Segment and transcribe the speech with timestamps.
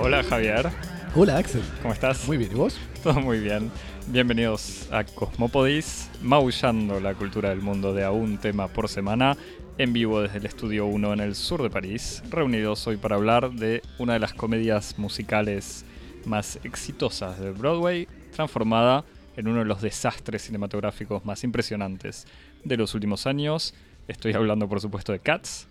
[0.00, 0.70] Hola Javier,
[1.16, 1.62] Hola Axel.
[1.82, 2.26] ¿cómo estás?
[2.28, 2.76] Muy bien, ¿y vos?
[3.02, 3.70] Todo muy bien.
[4.06, 9.36] Bienvenidos a Cosmopodis, maullando la cultura del mundo de a un tema por semana,
[9.78, 13.50] en vivo desde el Estudio 1 en el sur de París, reunidos hoy para hablar
[13.50, 15.84] de una de las comedias musicales
[16.26, 19.04] más exitosas de Broadway, transformada
[19.36, 22.26] en uno de los desastres cinematográficos más impresionantes
[22.64, 23.74] de los últimos años.
[24.08, 25.68] Estoy hablando, por supuesto, de Cats,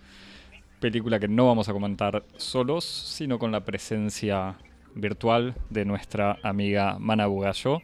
[0.80, 4.56] película que no vamos a comentar solos, sino con la presencia
[4.94, 7.80] virtual de nuestra amiga Mana Bugallo.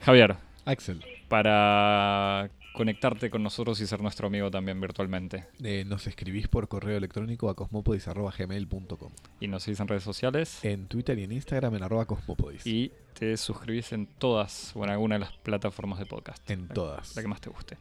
[0.00, 5.44] Javier, Axel, para conectarte con nosotros y ser nuestro amigo también virtualmente.
[5.62, 10.64] eh, nos escribís por correo electrónico a cosmopodis.gmail.com Y nos seguís en redes sociales.
[10.64, 12.66] En Twitter y en Instagram en arroba cosmopodis.
[12.66, 16.48] Y te suscribís en todas o en alguna de las plataformas de podcast.
[16.50, 17.16] En La- todas.
[17.16, 17.78] La que más te guste.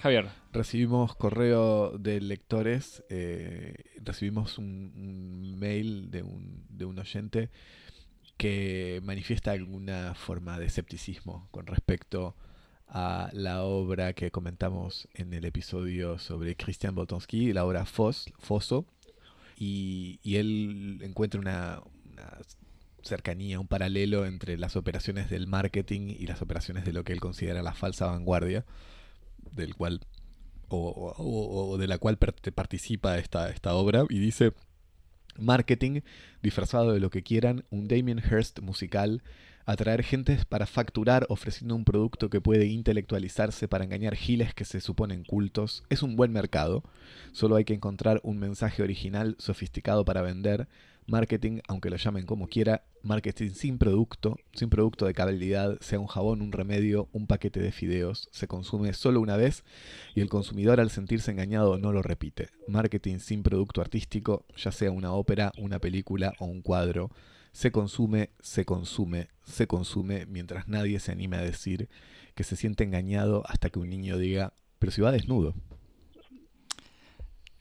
[0.00, 7.48] Javier, Recibimos correo de lectores, eh, recibimos un, un mail de un, de un oyente
[8.36, 12.34] que manifiesta alguna forma de escepticismo con respecto
[12.88, 18.84] a la obra que comentamos en el episodio sobre Christian Boltanski, la obra Fos, Foso,
[19.56, 21.80] y, y él encuentra una,
[22.12, 22.38] una
[23.04, 27.20] cercanía, un paralelo entre las operaciones del marketing y las operaciones de lo que él
[27.20, 28.64] considera la falsa vanguardia,
[29.52, 30.00] del cual
[30.68, 34.52] o, de la cual participa esta, esta obra, y dice
[35.38, 36.00] marketing
[36.42, 39.22] disfrazado de lo que quieran, un Damien Hirst musical,
[39.66, 44.80] atraer gentes para facturar ofreciendo un producto que puede intelectualizarse para engañar giles que se
[44.80, 46.84] suponen cultos, es un buen mercado,
[47.32, 50.68] solo hay que encontrar un mensaje original, sofisticado para vender,
[51.06, 56.06] marketing, aunque lo llamen como quiera, marketing sin producto, sin producto de calidad, sea un
[56.06, 59.64] jabón, un remedio, un paquete de fideos, se consume solo una vez
[60.14, 62.48] y el consumidor al sentirse engañado no lo repite.
[62.66, 67.10] Marketing sin producto artístico, ya sea una ópera, una película o un cuadro,
[67.52, 71.88] se consume, se consume, se consume mientras nadie se anime a decir
[72.34, 75.54] que se siente engañado hasta que un niño diga, pero si va desnudo.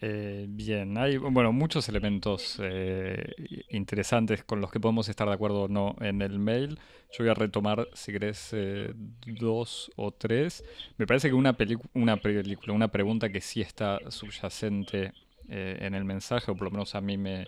[0.06, 3.24] Eh, bien, hay bueno, muchos elementos eh,
[3.70, 6.78] interesantes con los que podemos estar de acuerdo o no en el mail.
[7.12, 10.64] Yo voy a retomar, si querés, eh, dos o tres.
[10.98, 11.56] Me parece que una,
[11.94, 15.14] una película, una pregunta que sí está subyacente
[15.48, 17.48] eh, en el mensaje, o por lo menos a mí me,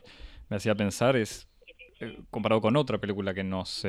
[0.49, 1.47] me hacía pensar, es
[2.29, 3.83] comparado con otra película que nos,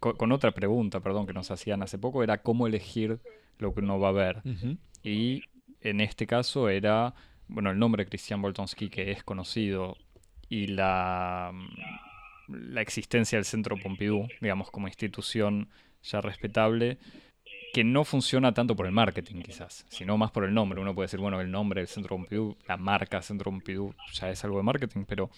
[0.00, 3.20] co- con, otra pregunta, perdón, que nos hacían hace poco, era cómo elegir
[3.58, 4.42] lo que uno va a ver.
[5.02, 5.44] Y
[5.80, 7.14] en este caso era,
[7.50, 9.96] bueno, el nombre Christian Boltonski, que es conocido,
[10.48, 15.68] y la, mm, la existencia del Centro Pompidou, digamos, como institución
[16.02, 16.98] ya respetable,
[17.72, 20.80] que no funciona tanto por el marketing quizás, sino más por el nombre.
[20.80, 24.44] Uno puede decir, bueno, el nombre del Centro Pompidou, la marca Centro Pompidou ya es
[24.44, 25.30] algo de marketing, pero,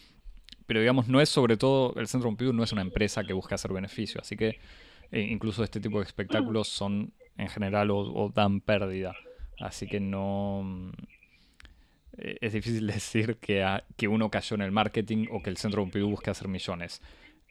[0.66, 3.56] pero digamos, no es sobre todo, el Centro Pompidou no es una empresa que busca
[3.56, 4.60] hacer beneficio, así que
[5.10, 9.14] eh, incluso este tipo de espectáculos son en general o, o dan pérdida.
[9.60, 10.92] Así que no...
[12.18, 15.56] eh, Es difícil decir que, a- que uno cayó en el marketing o que el
[15.56, 17.00] Centro Pompidou busca hacer millones.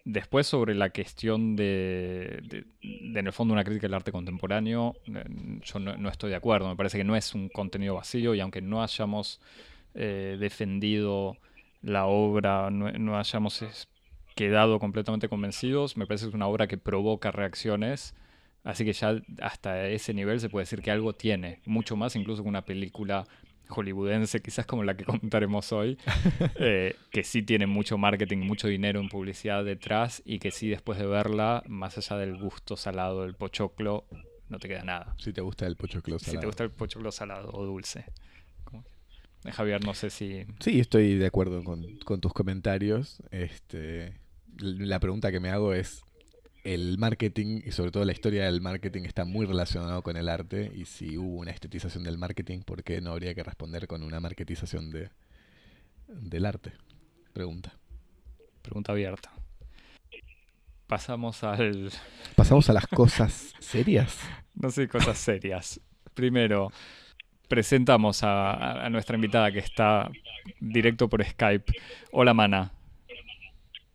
[0.05, 4.95] Después sobre la cuestión de, de- de, en el fondo, una crítica del arte contemporáneo,
[5.07, 5.23] eh,
[5.63, 6.69] yo no, no estoy de acuerdo.
[6.69, 9.39] Me parece que no es un contenido vacío y aunque no hayamos
[9.93, 11.37] eh, defendido
[11.81, 13.87] la obra, no, no hayamos
[14.35, 18.15] quedado completamente convencidos, me parece que es una obra que provoca reacciones.
[18.63, 22.43] Así que ya hasta ese nivel se puede decir que algo tiene, mucho más incluso
[22.43, 23.25] que una película
[23.71, 25.97] hollywoodense, quizás como la que comentaremos hoy,
[26.55, 30.99] eh, que sí tiene mucho marketing, mucho dinero en publicidad detrás y que sí después
[30.99, 34.05] de verla, más allá del gusto salado del pochoclo,
[34.49, 35.15] no te queda nada.
[35.17, 36.41] Si te gusta el pochoclo Si salado.
[36.41, 38.05] te gusta el pochoclo salado o dulce.
[39.43, 40.45] Eh, Javier, no sé si...
[40.59, 43.23] Sí, estoy de acuerdo con, con tus comentarios.
[43.31, 44.13] Este,
[44.59, 46.03] la pregunta que me hago es,
[46.63, 50.71] el marketing y sobre todo la historia del marketing está muy relacionado con el arte
[50.75, 54.19] y si hubo una estetización del marketing, ¿por qué no habría que responder con una
[54.19, 55.09] marketización de,
[56.07, 56.73] del arte?
[57.33, 57.73] Pregunta.
[58.61, 59.31] Pregunta abierta.
[60.87, 61.91] Pasamos al...
[62.35, 64.19] Pasamos a las cosas serias.
[64.55, 65.79] No sé, cosas serias.
[66.13, 66.71] Primero,
[67.47, 70.11] presentamos a, a- a nuestra invitada que está
[70.59, 71.73] directo por Skype.
[72.11, 72.71] Hola, Mana.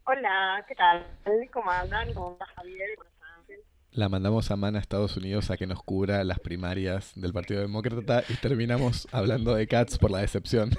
[0.09, 1.05] Hola, ¿qué tal?
[1.53, 2.15] ¿Cómo andan?
[2.15, 2.91] ¿Cómo está Javier?
[2.97, 3.61] ¿Cómo está Ángel?
[3.91, 7.61] La mandamos a Mana a Estados Unidos a que nos cubra las primarias del Partido
[7.61, 10.71] Demócrata y terminamos hablando de Cats por la decepción.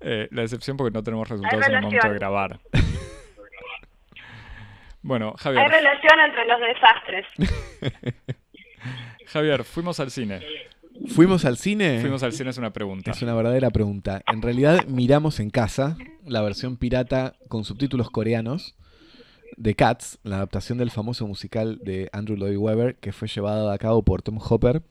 [0.00, 2.60] Eh, la decepción porque no tenemos resultados en el momento de grabar.
[5.02, 7.26] Bueno, Hay Javier, relación entre los desastres.
[9.28, 10.40] Javier, fuimos al cine.
[11.08, 12.00] ¿Fuimos al cine?
[12.00, 13.10] Fuimos al cine es una pregunta.
[13.10, 14.22] Es una verdadera pregunta.
[14.32, 18.74] En realidad miramos en casa la versión pirata con subtítulos coreanos
[19.56, 23.78] de Cats, la adaptación del famoso musical de Andrew Lloyd Webber que fue llevado a
[23.78, 24.82] cabo por Tom Hopper,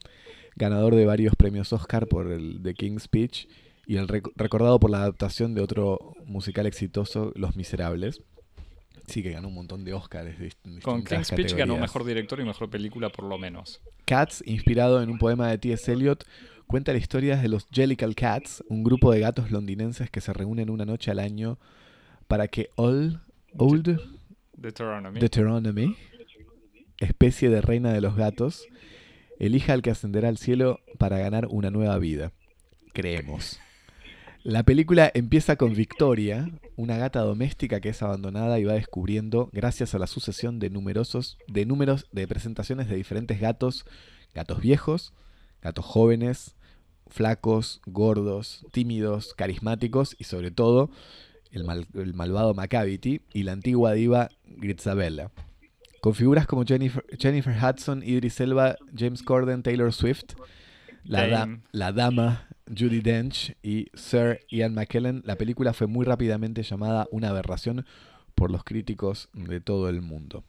[0.56, 3.46] ganador de varios premios Oscar por el The King's Speech
[3.86, 8.22] y el rec- recordado por la adaptación de otro musical exitoso, Los Miserables.
[9.06, 10.38] Sí, que ganó un montón de Oscars.
[10.38, 13.80] de Con King's Speech ganó mejor director y mejor película por lo menos.
[14.04, 15.92] Cats, inspirado en un poema de T.S.
[15.92, 16.24] Eliot,
[16.66, 20.70] cuenta la historia de los Jellicle Cats, un grupo de gatos londinenses que se reúnen
[20.70, 21.58] una noche al año
[22.26, 23.20] para que Old,
[23.56, 24.00] Old
[24.56, 25.20] Deuteronomy.
[25.20, 25.96] Deuteronomy,
[26.98, 28.66] especie de reina de los gatos,
[29.38, 32.32] elija al que ascenderá al cielo para ganar una nueva vida.
[32.92, 33.60] Creemos.
[34.48, 39.92] La película empieza con Victoria, una gata doméstica que es abandonada y va descubriendo, gracias
[39.94, 43.84] a la sucesión de numerosos de números de presentaciones de diferentes gatos,
[44.34, 45.12] gatos viejos,
[45.62, 46.54] gatos jóvenes,
[47.08, 50.90] flacos, gordos, tímidos, carismáticos y sobre todo
[51.50, 55.32] el, mal- el malvado Macavity y la antigua diva Gritzabella.
[56.00, 60.34] Con figuras como Jennifer, Jennifer Hudson, Idris Elba, James Corden, Taylor Swift,
[61.02, 66.62] la, da- la dama Judy Dench y Sir Ian McKellen, la película fue muy rápidamente
[66.62, 67.86] llamada una aberración
[68.34, 70.44] por los críticos de todo el mundo.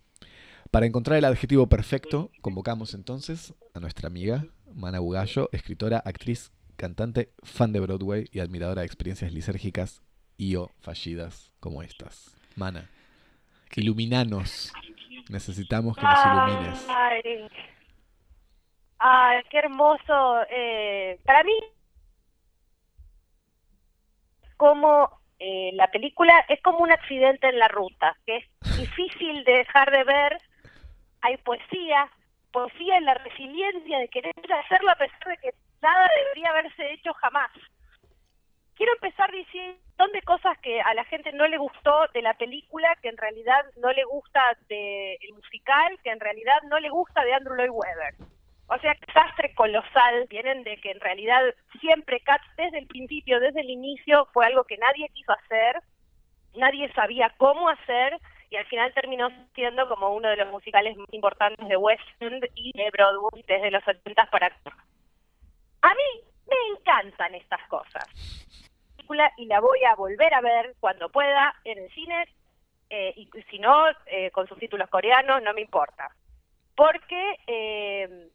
[0.72, 7.32] Para encontrar el adjetivo perfecto, convocamos entonces a nuestra amiga Mana Bugallo, escritora, actriz, cantante,
[7.44, 10.02] fan de Broadway y admiradora de experiencias lisérgicas
[10.38, 12.36] y o fallidas como estas.
[12.56, 12.90] Mana,
[13.76, 14.74] iluminanos.
[15.30, 16.88] Necesitamos que nos ilumines.
[19.00, 20.42] Ay, qué hermoso.
[20.50, 21.54] Eh, para mí,
[24.58, 25.10] como
[25.40, 29.92] eh, la película es como un accidente en la ruta, que es difícil de dejar
[29.92, 30.38] de ver.
[31.22, 32.10] Hay poesía,
[32.52, 34.34] poesía en la resiliencia de querer
[34.66, 37.52] hacerlo a pesar de que nada debería haberse hecho jamás.
[38.76, 39.80] Quiero empezar diciendo
[40.14, 43.66] de cosas que a la gente no le gustó de la película, que en realidad
[43.78, 48.37] no le gusta del musical, que en realidad no le gusta de Andrew Lloyd Webber.
[48.70, 50.28] O sea, desastre colosal.
[50.30, 51.42] Vienen de que en realidad
[51.80, 55.82] siempre Cats, desde el principio, desde el inicio, fue algo que nadie quiso hacer,
[56.56, 58.20] nadie sabía cómo hacer,
[58.50, 62.46] y al final terminó siendo como uno de los musicales más importantes de West End
[62.56, 64.78] y de Broadway desde los 80 para acá.
[65.82, 68.06] A mí me encantan estas cosas.
[69.38, 72.28] Y la voy a volver a ver cuando pueda en el cine,
[72.90, 76.10] eh, y si no, eh, con subtítulos coreanos, no me importa.
[76.76, 78.30] Porque eh,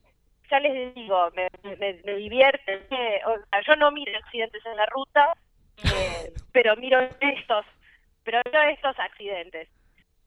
[0.52, 2.86] ya les digo, me, me, me divierte.
[2.90, 5.32] eh, o sea, yo no miro accidentes en la ruta,
[5.78, 7.64] eh, pero miro estos,
[8.22, 9.68] pero miro estos accidentes.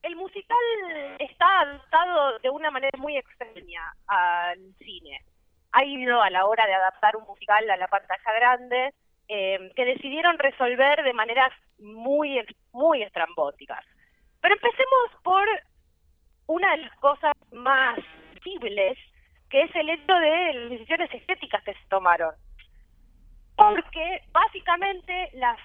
[0.01, 0.57] El musical
[1.19, 5.21] está adaptado de una manera muy extraña al cine.
[5.71, 8.93] Ha ido a la hora de adaptar un musical a la pantalla grande,
[9.27, 12.39] eh, que decidieron resolver de maneras muy,
[12.71, 13.83] muy estrambóticas.
[14.41, 15.47] Pero empecemos por
[16.47, 17.97] una de las cosas más
[18.35, 18.97] visibles,
[19.55, 22.35] que es el hecho de las decisiones estéticas que se tomaron.
[23.55, 25.57] Porque básicamente las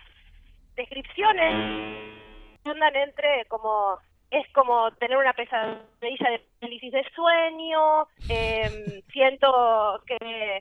[0.76, 1.52] descripciones
[2.64, 3.98] andan entre como
[4.30, 10.58] es como tener una pesadilla de parálisis de sueño, eh, siento que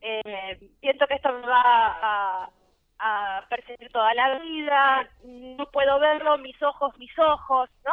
[0.00, 2.50] eh, siento que esto me va a,
[2.98, 7.92] a perseguir toda la vida, no puedo verlo, mis ojos, mis ojos, ¿no?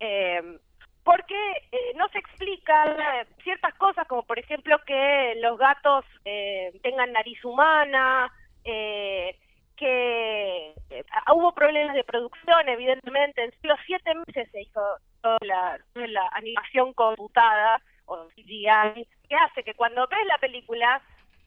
[0.00, 0.58] Eh,
[1.06, 1.36] porque
[1.70, 7.12] eh, no se explican eh, ciertas cosas, como por ejemplo que los gatos eh, tengan
[7.12, 8.28] nariz humana,
[8.64, 9.38] eh,
[9.76, 13.44] que eh, hubo problemas de producción, evidentemente.
[13.44, 14.80] En los siete meses se hizo
[15.22, 21.00] toda la, toda la animación computada o CGI, que hace que cuando ves la película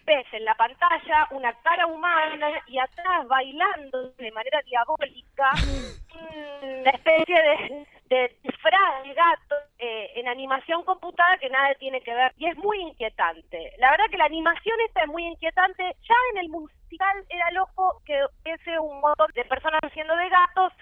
[0.06, 5.52] ves en la pantalla una cara humana y atrás bailando de manera diabólica
[6.62, 12.14] una especie de, de disfraz de gato eh, en animación computada que nada tiene que
[12.14, 13.72] ver y es muy inquietante.
[13.78, 15.84] La verdad que la animación esta es muy inquietante.
[15.84, 20.74] Ya en el musical era loco que ese un montón de personas haciendo de gatos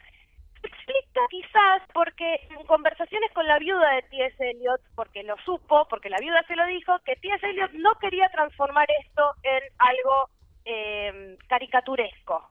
[0.63, 4.49] explica quizás porque en conversaciones con la viuda de T.S.
[4.49, 7.45] Eliot, porque lo supo, porque la viuda se lo dijo, que T.S.
[7.45, 10.29] Eliot no quería transformar esto en algo
[10.65, 12.49] eh, caricaturesco.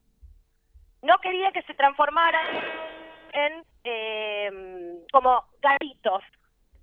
[1.02, 2.40] No quería que se transformara
[3.32, 4.50] en eh,
[5.12, 6.22] como gatitos.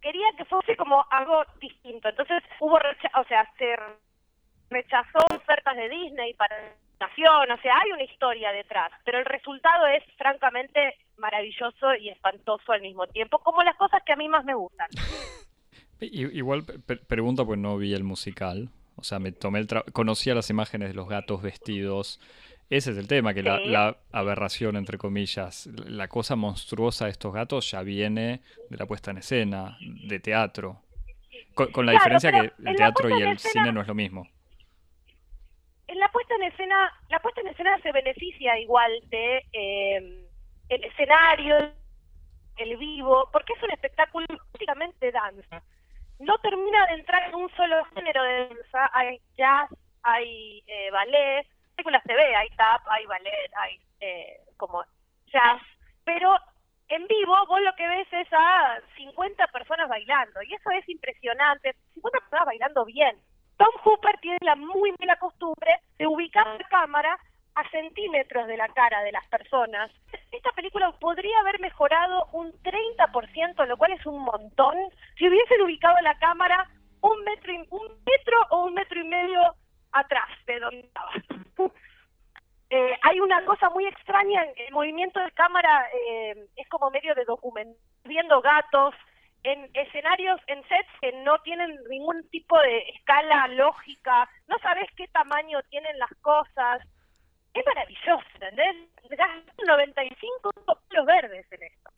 [0.01, 2.09] Quería que fuese como algo distinto.
[2.09, 3.75] Entonces hubo, recha- o sea, se
[4.69, 6.55] rechazó ofertas de Disney para
[6.99, 12.71] nación, o sea, hay una historia detrás, pero el resultado es francamente maravilloso y espantoso
[12.71, 14.87] al mismo tiempo, como las cosas que a mí más me gustan.
[15.99, 16.63] Igual
[17.07, 18.69] pregunta, pues no vi el musical.
[18.95, 22.19] O sea, me tomé el conocía las imágenes de los gatos vestidos.
[22.69, 27.33] Ese es el tema, que la, la, aberración, entre comillas, la cosa monstruosa de estos
[27.33, 30.81] gatos ya viene de la puesta en escena, de teatro.
[31.53, 34.27] Con, la diferencia que el teatro y el cine no es lo mismo.
[35.87, 40.27] En la puesta en escena, la puesta en escena se beneficia igual de eh,
[40.69, 41.55] el escenario,
[42.57, 45.61] el vivo, porque es un espectáculo prácticamente danza.
[46.19, 49.69] No termina de entrar en un solo género de danza, hay jazz,
[50.01, 54.83] hay eh, ballet, películas TV, hay tap, hay ballet, hay eh, como
[55.27, 55.61] jazz,
[56.03, 56.35] pero
[56.89, 61.75] en vivo vos lo que ves es a 50 personas bailando y eso es impresionante,
[61.93, 63.17] 50 personas bailando bien.
[63.57, 67.17] Tom Hooper tiene la muy mala costumbre de ubicar la cámara
[67.55, 69.91] a centímetros de la cara de las personas.
[70.31, 74.75] Esta película podría haber mejorado un 30%, lo cual es un montón,
[75.17, 76.67] si hubiesen ubicado la cámara
[77.01, 79.55] un metro, un metro o un metro y medio
[79.93, 81.11] atrás de donde estaba.
[82.75, 87.23] Eh, hay una cosa muy extraña, el movimiento de cámara eh, es como medio de
[87.23, 88.95] documentar, viendo gatos,
[89.43, 95.07] en escenarios, en sets que no tienen ningún tipo de escala lógica, no sabes qué
[95.09, 96.81] tamaño tienen las cosas,
[97.53, 98.75] es maravilloso, ¿entendés?
[99.09, 101.89] Gastan 95 palos verdes en esto.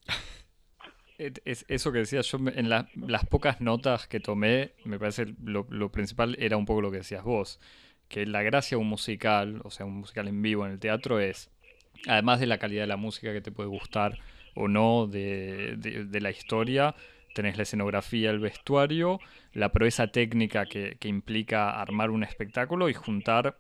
[1.18, 6.36] Es eso que decía yo, en las pocas notas que tomé, me parece lo, principal
[6.40, 7.62] era un poco lo que decías vos,
[8.08, 11.20] que la gracia de un musical, o sea, un musical en vivo en el teatro
[11.20, 11.50] es,
[12.08, 14.20] además de la calidad de la música que te puede gustar
[14.56, 16.96] o no, de, de, la historia,
[17.34, 19.20] tenés la escenografía, el vestuario,
[19.54, 23.58] la proeza técnica que, que implica armar un espectáculo y juntar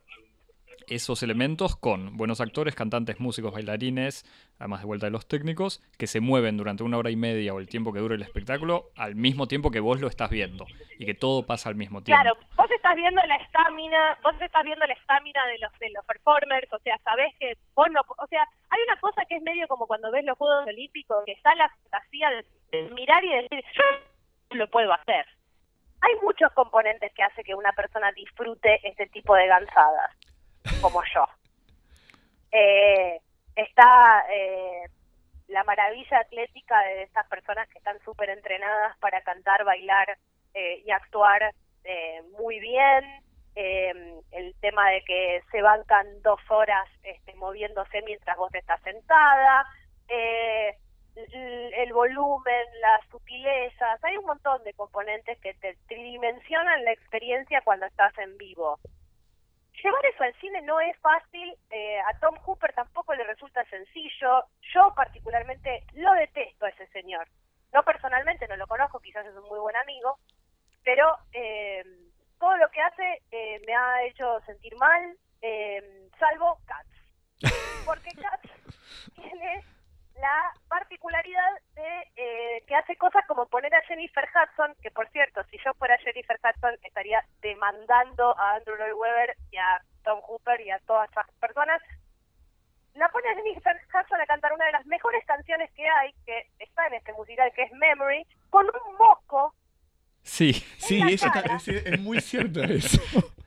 [0.87, 4.25] esos elementos con buenos actores, cantantes, músicos, bailarines,
[4.59, 7.59] además de vuelta de los técnicos, que se mueven durante una hora y media o
[7.59, 10.65] el tiempo que dure el espectáculo al mismo tiempo que vos lo estás viendo
[10.97, 12.21] y que todo pasa al mismo tiempo.
[12.21, 16.05] Claro, vos estás viendo la estamina, vos estás viendo la estamina de los de los
[16.05, 19.67] performers, o sea, sabés que vos no, o sea, hay una cosa que es medio
[19.67, 22.29] como cuando ves los Juegos Olímpicos, que está la fantasía
[22.71, 25.25] de, mirar y decir, yo lo puedo hacer.
[26.01, 30.11] Hay muchos componentes que hace que una persona disfrute este tipo de danzadas
[30.81, 31.25] como yo.
[32.51, 33.19] Eh,
[33.55, 34.83] está eh,
[35.47, 40.17] la maravilla atlética de estas personas que están súper entrenadas para cantar, bailar
[40.53, 41.53] eh, y actuar
[42.39, 43.03] muy bien.
[43.55, 49.65] el tema de que se bancan dos horas este, moviéndose mientras vos estás sentada.
[50.07, 57.85] el volumen, las sutilezas, hay un montón de componentes que te tridimensionan la experiencia cuando
[57.85, 58.79] estás en vivo
[59.85, 64.45] llevar eso al cine no es fácil, eh, a Tom Hooper tampoco le resulta sencillo,
[64.73, 67.27] yo particularmente lo detesto a ese señor.
[67.71, 70.17] No personalmente, no lo conozco, quizás es un muy buen amigo,
[70.83, 71.83] pero eh,
[72.39, 75.17] todo lo que hace eh, me ha hecho sentir mal,
[76.17, 76.89] salvo Cats.
[77.85, 78.49] Porque Cats
[79.15, 79.63] tiene
[80.19, 85.43] la particularidad de eh, que hace cosas como poner a Jennifer Hudson, que por cierto,
[85.51, 90.61] si yo fuera Jennifer Hudson estaría demandando a Andrew Lloyd Webber y a Tom Hooper
[90.61, 91.81] y a todas esas personas,
[92.93, 96.47] la pone a Jennifer Hudson a cantar una de las mejores canciones que hay, que
[96.59, 99.53] está en este musical, que es Memory, con un moco.
[100.23, 101.27] Sí, sí, eso
[101.67, 103.01] es muy cierto eso.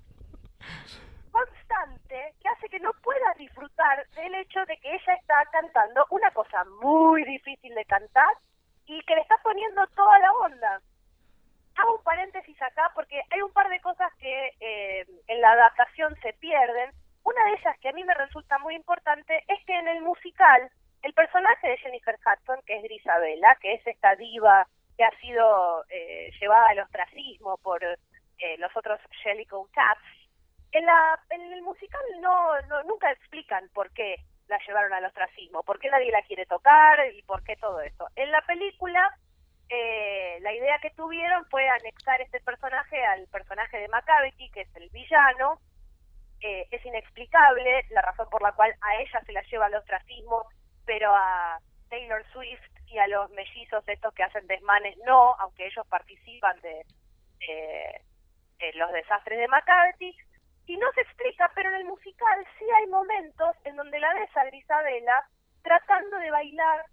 [2.48, 7.24] hace que no pueda disfrutar del hecho de que ella está cantando una cosa muy
[7.24, 8.36] difícil de cantar
[8.86, 10.80] y que le está poniendo toda la onda.
[11.76, 16.16] Hago un paréntesis acá porque hay un par de cosas que eh, en la adaptación
[16.22, 16.90] se pierden.
[17.22, 20.70] Una de ellas que a mí me resulta muy importante es que en el musical
[21.02, 25.84] el personaje de Jennifer Hudson, que es Grisabella, que es esta diva que ha sido
[25.90, 30.17] eh, llevada al ostracismo por eh, los otros Jellicoe Taps,
[30.72, 34.16] en, la, en el musical no, no, nunca explican por qué
[34.48, 38.08] la llevaron al ostracismo, por qué nadie la quiere tocar y por qué todo eso.
[38.16, 39.14] En la película,
[39.68, 44.76] eh, la idea que tuvieron fue anexar este personaje al personaje de Macavity, que es
[44.76, 45.60] el villano.
[46.40, 50.46] Eh, es inexplicable la razón por la cual a ella se la lleva al ostracismo,
[50.87, 51.58] pero a
[51.90, 56.87] Taylor Swift y a los mellizos estos que hacen desmanes no, aunque ellos participan de,
[58.58, 60.16] de los desastres de Macavity
[60.68, 64.37] y no se explica, pero en el musical sí hay momentos en donde la ves
[64.37, 65.26] a Grisabela
[65.62, 66.84] tratando de bailar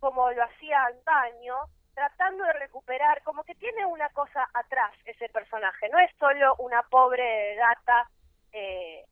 [0.00, 1.56] como lo hacía antaño,
[1.94, 6.82] tratando de recuperar, como que tiene una cosa atrás ese personaje, no es solo una
[6.82, 8.10] pobre gata,
[8.52, 9.02] eh,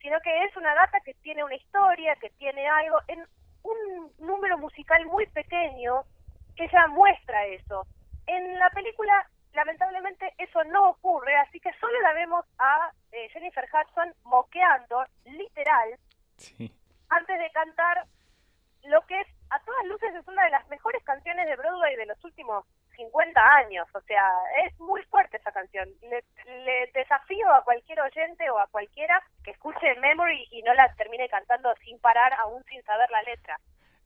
[0.00, 3.26] sino que es una gata que tiene una historia, que tiene algo, en
[3.62, 6.02] un número musical muy pequeño
[6.56, 7.86] que ya muestra eso.
[8.26, 13.66] En la película lamentablemente eso no ocurre, así que solo la vemos a eh, Jennifer
[13.72, 15.98] Hudson moqueando, literal,
[16.36, 16.70] Sí.
[17.10, 18.04] antes de cantar
[18.84, 22.06] lo que es, a todas luces, es una de las mejores canciones de Broadway de
[22.06, 23.86] los últimos 50 años.
[23.94, 24.24] O sea,
[24.64, 25.88] es muy fuerte esa canción.
[26.02, 26.22] Le,
[26.64, 31.28] le desafío a cualquier oyente o a cualquiera que escuche Memory y no la termine
[31.28, 33.56] cantando sin parar, aún sin saber la letra.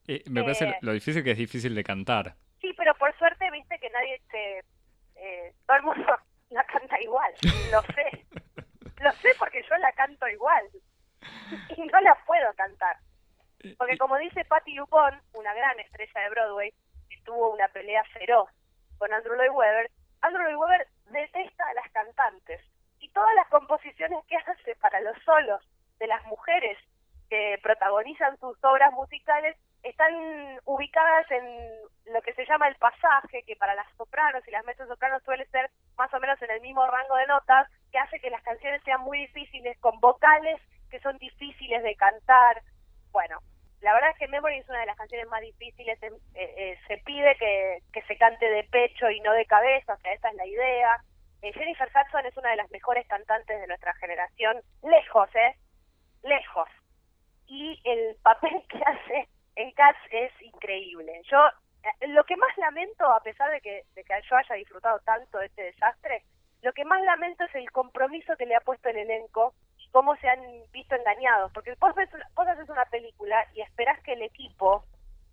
[0.09, 0.78] Eh, me parece Eh.
[0.80, 2.35] lo difícil que es difícil de cantar.
[2.61, 4.62] Sí, pero por suerte, viste que nadie se...
[5.23, 6.19] eh, todo el mundo
[6.50, 7.33] la canta igual.
[7.71, 8.26] Lo sé.
[9.00, 10.64] Lo sé porque yo la canto igual.
[11.76, 12.97] Y no la puedo cantar.
[13.79, 16.73] Porque como dice Patty Dupont, una gran estrella de Broadway,
[17.09, 18.49] que tuvo una pelea feroz
[18.99, 19.91] con Andrew Lloyd Webber,
[20.23, 22.61] Andrew Lloyd Webber detesta a las cantantes.
[22.99, 25.62] Y todas las composiciones que hace para los solos
[25.99, 26.79] de las mujeres
[27.29, 30.15] que protagonizan sus obras musicales están
[30.65, 31.45] ubicadas en
[32.12, 35.71] lo que se llama el pasaje, que para las sopranos y las sopranos suele ser
[35.97, 39.01] más o menos en el mismo rango de notas, que hace que las canciones sean
[39.01, 40.61] muy difíciles, con vocales
[40.91, 42.62] que son difíciles de cantar.
[43.12, 43.41] Bueno,
[43.81, 46.01] la verdad es que Memory es una de las canciones más difíciles.
[46.03, 49.99] eh, eh, se pide que, que se cante de pecho y no de cabeza, o
[49.99, 51.03] sea, esa es la idea.
[51.43, 55.57] Eh, Jennifer Hudson es una de las mejores cantantes de nuestra generación, lejos, ¿eh?
[56.23, 56.69] Lejos.
[57.47, 61.23] Y el papel que hace en Cats es increíble.
[61.30, 61.38] Yo,
[61.82, 63.85] eh, lo que más lamento, a pesar de que,
[64.30, 66.25] yo haya disfrutado tanto de este desastre,
[66.62, 70.16] lo que más lamento es el compromiso que le ha puesto el elenco y cómo
[70.16, 70.40] se han
[70.73, 71.52] visto engañados.
[71.52, 74.85] Porque vos, ves vos haces una película y esperás que el equipo,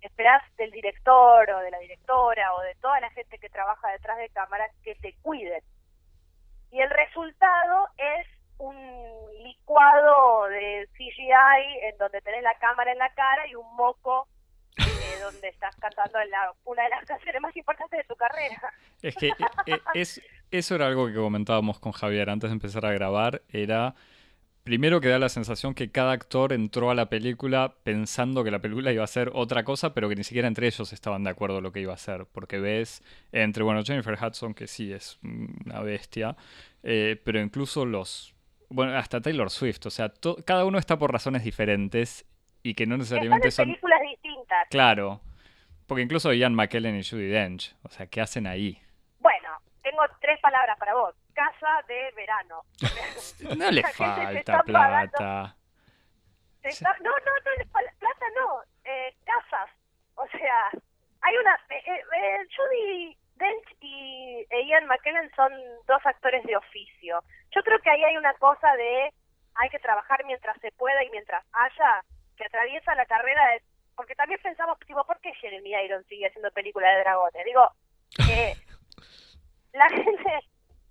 [0.01, 4.17] esperás del director o de la directora o de toda la gente que trabaja detrás
[4.17, 5.61] de cámara que te cuiden.
[6.71, 8.27] Y el resultado es
[8.59, 8.75] un
[9.43, 14.27] licuado de CGI en donde tenés la cámara en la cara y un moco
[14.77, 14.83] eh,
[15.23, 18.73] donde estás cantando la- una de las canciones más importantes de tu carrera.
[19.01, 19.33] Es que eh,
[19.65, 23.41] eh, es, eso era algo que comentábamos con Javier antes de empezar a grabar.
[23.49, 23.95] Era
[24.63, 28.59] primero que da la sensación que cada actor entró a la película pensando que la
[28.59, 31.59] película iba a ser otra cosa, pero que ni siquiera entre ellos estaban de acuerdo
[31.61, 32.25] lo que iba a ser.
[32.31, 36.35] Porque ves entre, bueno, Jennifer Hudson, que sí es una bestia,
[36.83, 38.35] eh, pero incluso los.
[38.69, 42.25] Bueno, hasta Taylor Swift, o sea, to- cada uno está por razones diferentes
[42.63, 43.65] y que no necesariamente en son.
[43.65, 44.67] películas distintas.
[44.69, 45.21] Claro.
[45.87, 48.79] Porque incluso Ian McKellen y Judy Dench, o sea, ¿qué hacen ahí?
[49.19, 49.49] Bueno,
[49.81, 51.15] tengo tres palabras para vos.
[51.33, 52.63] Casa de verano.
[53.57, 55.11] No le falta pagando.
[55.17, 55.55] plata.
[56.61, 58.61] Se está- No, no, no, plata no.
[58.83, 59.69] Eh, casas.
[60.15, 60.69] O sea,
[61.21, 61.55] hay una...
[61.69, 65.51] eh, eh, eh, Judy Dench y Ian McKellen son
[65.87, 67.23] dos actores de oficio.
[67.55, 69.11] Yo creo que ahí hay una cosa de
[69.55, 72.03] hay que trabajar mientras se pueda y mientras haya,
[72.37, 73.61] que atraviesa la carrera de...
[73.95, 77.45] Porque también pensamos, tipo, ¿por qué Jeremy Iron sigue haciendo películas de dragones?
[77.45, 77.69] Digo,
[78.31, 78.55] eh,
[79.73, 80.39] la gente...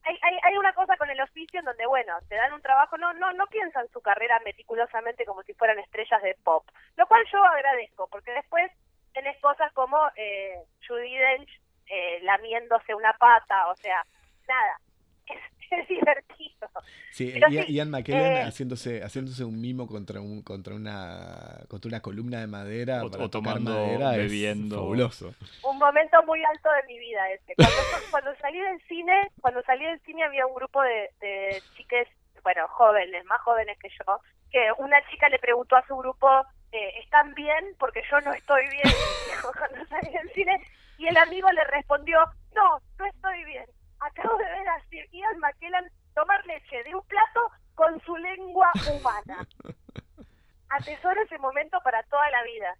[0.04, 2.96] Hay, hay, hay una cosa con el oficio en donde, bueno, te dan un trabajo,
[2.96, 6.64] no, no, no piensan su carrera meticulosamente como si fueran estrellas de pop,
[6.96, 8.72] lo cual yo agradezco, porque después
[9.12, 11.50] tenés cosas como eh, Judy Dench
[11.88, 14.04] eh, lamiéndose una pata, o sea,
[14.46, 14.80] nada,
[15.26, 15.40] es,
[15.80, 16.68] es divertido.
[17.10, 21.64] Sí, Pero Ian, sí, Ian McKellen eh, haciéndose, haciéndose un mimo contra un, contra una
[21.68, 24.76] contra una columna de madera O- para o tocar tomando, madera es bebiendo.
[24.76, 25.34] fabuloso.
[25.62, 27.54] un momento muy alto de mi vida este.
[27.56, 27.76] Cuando,
[28.10, 32.08] cuando salí del cine, cuando salí del cine había un grupo de, de chiques,
[32.44, 36.28] bueno, jóvenes, más jóvenes que yo, que una chica le preguntó a su grupo,
[36.72, 37.74] eh, ¿están bien?
[37.78, 38.88] Porque yo no estoy bien
[39.58, 40.60] cuando salí del cine,
[40.98, 42.18] y el amigo le respondió,
[42.54, 43.66] no, no estoy bien.
[44.00, 48.70] Acabo de ver a Sir Ian McKellen tomar leche de un plato con su lengua
[48.92, 49.46] humana.
[50.70, 52.76] Atesoro ese momento para toda la vida.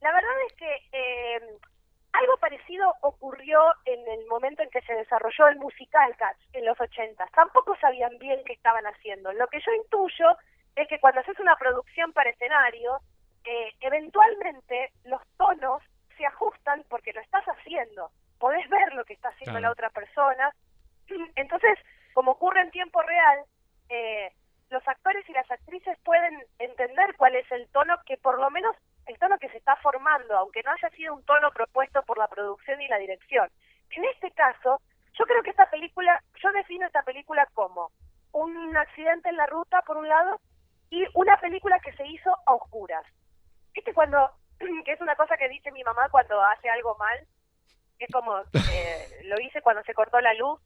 [0.00, 1.58] La verdad es que eh,
[2.12, 6.80] algo parecido ocurrió en el momento en que se desarrolló el musical Cats en los
[6.80, 7.26] 80.
[7.34, 9.32] Tampoco sabían bien qué estaban haciendo.
[9.32, 10.36] Lo que yo intuyo
[10.74, 13.00] es que cuando haces una producción para escenario,
[13.44, 15.82] eh, eventualmente los tonos
[16.18, 18.10] se ajustan porque lo estás haciendo.
[18.38, 19.62] Podés ver lo que está haciendo Claro.
[19.68, 20.52] la otra persona.
[21.36, 21.78] Entonces,
[22.12, 23.44] como ocurre en tiempo real,
[23.88, 24.30] eh,
[24.70, 28.76] los actores y las actrices pueden entender cuál es el tono que por lo menos
[29.06, 32.28] el tono que se está formando, aunque no haya sido un tono propuesto por la
[32.28, 33.48] producción y la dirección.
[33.90, 34.82] En este caso,
[35.14, 37.90] yo creo que esta película, yo defino esta película como
[38.32, 40.38] un accidente en la ruta, por un lado,
[40.90, 43.04] y una película que se hizo a oscuras.
[43.72, 44.30] ¿Viste cuando,
[44.84, 47.18] que es una cosa que dice mi mamá cuando hace algo mal?
[47.98, 48.38] Que es como,
[48.72, 50.60] eh, lo hice cuando se cortó la luz.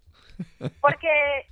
[0.81, 1.47] Porque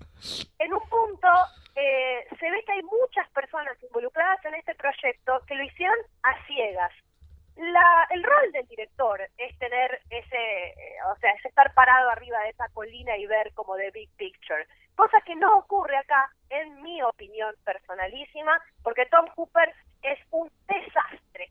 [0.59, 1.29] en un punto
[1.74, 6.46] eh, se ve que hay muchas personas involucradas en este proyecto que lo hicieron a
[6.46, 6.92] ciegas.
[7.57, 12.40] La, el rol del director es tener ese, eh, o sea, es estar parado arriba
[12.40, 14.66] de esa colina y ver como the big picture.
[14.94, 21.50] Cosa que no ocurre acá, en mi opinión personalísima, porque Tom Hooper es un desastre.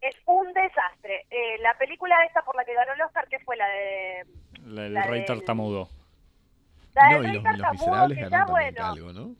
[0.00, 1.26] Es un desastre.
[1.30, 4.24] Eh, la película esta por la que ganó el Oscar, que fue la de...
[4.66, 5.88] La del Rey Tartamudo.
[6.94, 9.34] La No, del y Rey los, los Tartamudo, miserables que bueno, algo, ¿no?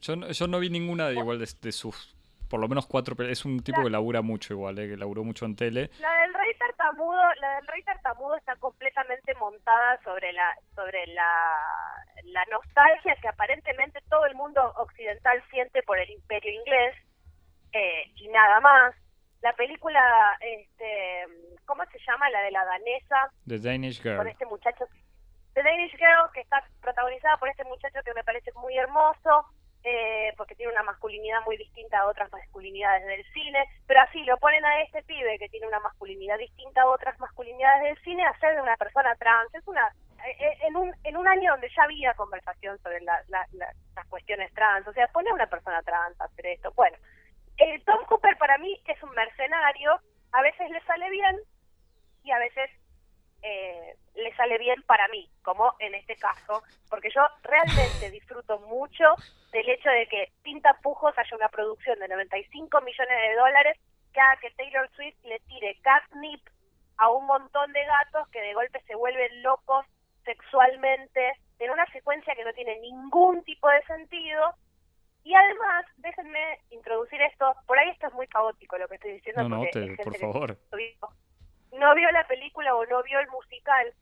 [0.00, 2.14] Yo, no- yo no vi ninguna de igual de, de sus.
[2.50, 3.16] Por lo menos cuatro.
[3.26, 5.90] Es un tipo La- que labura mucho igual, eh, que laburó mucho en tele.
[5.98, 11.56] La del rey tartamudo, la del rey tartamudo está completamente montada sobre la sobre la,
[12.24, 16.94] la nostalgia que aparentemente todo el mundo occidental siente por el imperio inglés
[17.72, 18.94] eh, y nada más.
[19.46, 21.24] La película, este,
[21.66, 22.28] ¿cómo se llama?
[22.30, 24.26] La de la danesa The Danish con Girl.
[24.26, 24.86] este muchacho,
[25.54, 29.46] The Danish Girl, que está protagonizada por este muchacho que me parece muy hermoso,
[29.84, 34.36] eh, porque tiene una masculinidad muy distinta a otras masculinidades del cine, pero así lo
[34.38, 38.36] ponen a este pibe que tiene una masculinidad distinta a otras masculinidades del cine a
[38.40, 39.54] ser de una persona trans.
[39.54, 39.86] Es una
[40.26, 43.72] eh, eh, en un en un año donde ya había conversación sobre la- la- la-
[43.94, 46.72] las cuestiones trans, o sea, pone a una persona trans a hacer esto.
[46.74, 46.96] Bueno,
[47.58, 49.98] eh, Tom Cooper para mí es un mercenario,
[50.32, 51.36] a veces le sale bien
[52.24, 52.70] y a veces
[53.42, 59.04] eh, le sale bien para mí, como en este caso, porque yo realmente disfruto mucho
[59.52, 63.78] del hecho de que Tinta Pujos haya una producción de 95 millones de dólares
[64.12, 66.40] que haga que Taylor Swift le tire catnip
[66.98, 69.86] a un montón de gatos que de golpe se vuelven locos
[70.24, 74.54] sexualmente en una secuencia que no tiene ningún tipo de sentido
[75.28, 79.42] y además, déjenme introducir esto, por ahí esto es muy caótico lo que estoy diciendo.
[79.42, 80.58] No, no, porque te- hay gente por favor.
[80.70, 81.08] no vio-
[81.72, 83.92] no la película o no vio el musical.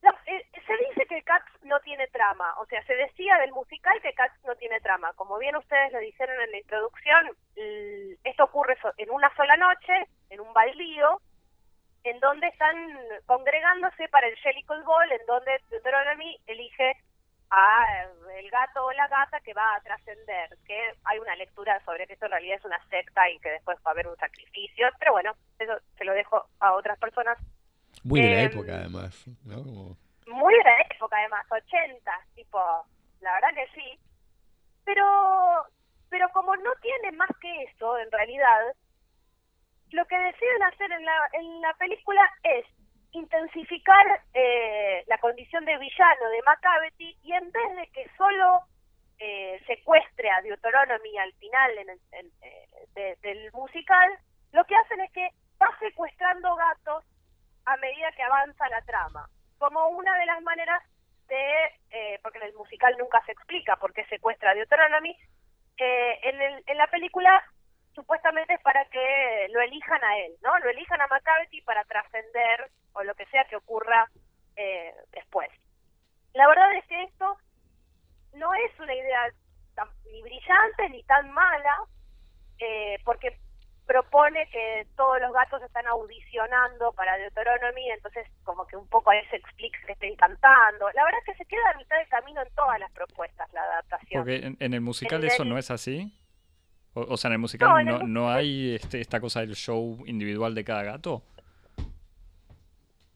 [0.00, 4.00] No, eh, se dice que Cats no tiene trama, o sea, se decía del musical
[4.00, 5.12] que Cats no tiene trama.
[5.14, 7.36] Como bien ustedes lo dijeron en la introducción,
[8.24, 11.20] esto ocurre en una sola noche, en un baldío,
[12.04, 12.76] en donde están
[13.26, 16.96] congregándose para el Jellicle Ball, en donde Deuteronomy elige
[17.50, 18.08] a eh,
[18.40, 22.12] el gato o la gata que va a trascender, que hay una lectura sobre que
[22.14, 25.12] esto en realidad es una secta y que después va a haber un sacrificio, pero
[25.12, 27.38] bueno, eso se lo dejo a otras personas.
[28.04, 29.24] Muy de la Em, época, además.
[29.44, 29.56] ¿no?
[29.64, 32.60] Como- Muy de la época además, 80, tipo,
[33.20, 33.98] la verdad que sí,
[34.84, 35.04] pero,
[36.10, 38.60] pero como no tiene más que eso en realidad,
[39.90, 42.66] lo que deciden hacer en la, en la película es
[43.12, 48.62] intensificar eh, la condición de villano de Macavity y en vez de que solo
[49.20, 54.10] eh, secuestre a Deuteronomy al final en el- en- eh, de- del musical,
[54.52, 55.28] lo que hacen es que
[55.60, 57.04] va secuestrando gatos
[57.64, 60.80] a medida que avanza la trama, como una de las maneras
[61.26, 61.44] de,
[61.90, 65.16] eh, porque en el musical nunca se explica por qué secuestra a Deuteronomy,
[65.78, 67.42] eh, en, el- en la película
[67.98, 70.56] supuestamente es para que lo elijan a él, ¿no?
[70.60, 74.08] Lo elijan a Macavity para trascender o lo que sea que ocurra
[74.54, 75.50] eh, después.
[76.32, 77.36] La verdad es que esto
[78.34, 79.32] no es una idea
[79.74, 81.76] tan, ni brillante ni tan mala,
[82.60, 83.36] eh, porque
[83.84, 89.26] propone que todos los gatos están audicionando para Deuteronomy, entonces como que un poco ahí
[89.30, 90.88] se explica que estén cantando.
[90.94, 93.62] La verdad es que se queda a mitad del camino en todas las propuestas la
[93.62, 94.22] adaptación.
[94.22, 96.14] Porque en, en el musical eso no es así.
[96.98, 99.40] O, o sea, en el musical No, no, en el no hay este, esta cosa
[99.40, 101.22] del show individual de cada gato.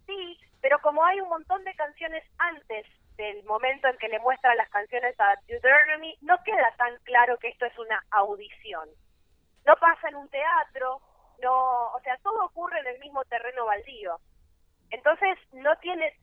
[0.06, 4.56] Sí, pero como hay un montón de canciones antes del momento en que le muestran
[4.56, 8.88] las canciones a Deuteronomy, no queda tan claro que esto es una audición.
[9.66, 11.00] No pasa en un teatro,
[11.42, 14.16] no, o sea, todo ocurre en el mismo terreno baldío.
[14.90, 16.14] Entonces, no tiene,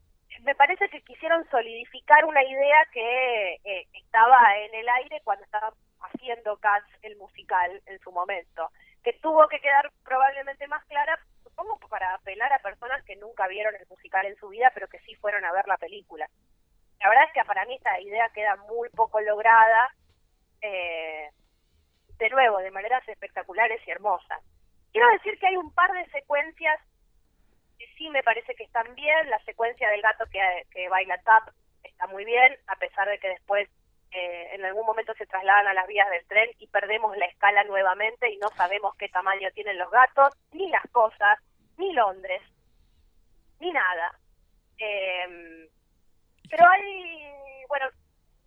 [0.43, 5.73] me parece que quisieron solidificar una idea que eh, estaba en el aire cuando estaba
[6.01, 8.69] haciendo Cats el musical en su momento,
[9.03, 13.75] que tuvo que quedar probablemente más clara, supongo para apelar a personas que nunca vieron
[13.75, 16.27] el musical en su vida, pero que sí fueron a ver la película.
[16.99, 19.89] La verdad es que para mí esta idea queda muy poco lograda,
[20.61, 21.29] eh,
[22.17, 24.41] de nuevo, de maneras espectaculares y hermosas.
[24.91, 26.79] Quiero decir que hay un par de secuencias
[27.77, 29.29] que sí me parece que están bien.
[29.29, 30.39] La secuencia del gato que,
[30.71, 31.49] que baila tap
[31.83, 33.69] está muy bien, a pesar de que después
[34.11, 37.63] eh, en algún momento se trasladan a las vías del tren y perdemos la escala
[37.65, 41.37] nuevamente y no sabemos qué tamaño tienen los gatos, ni las cosas,
[41.77, 42.41] ni Londres,
[43.59, 44.17] ni nada.
[44.77, 45.67] Eh,
[46.49, 47.23] pero hay,
[47.67, 47.85] bueno,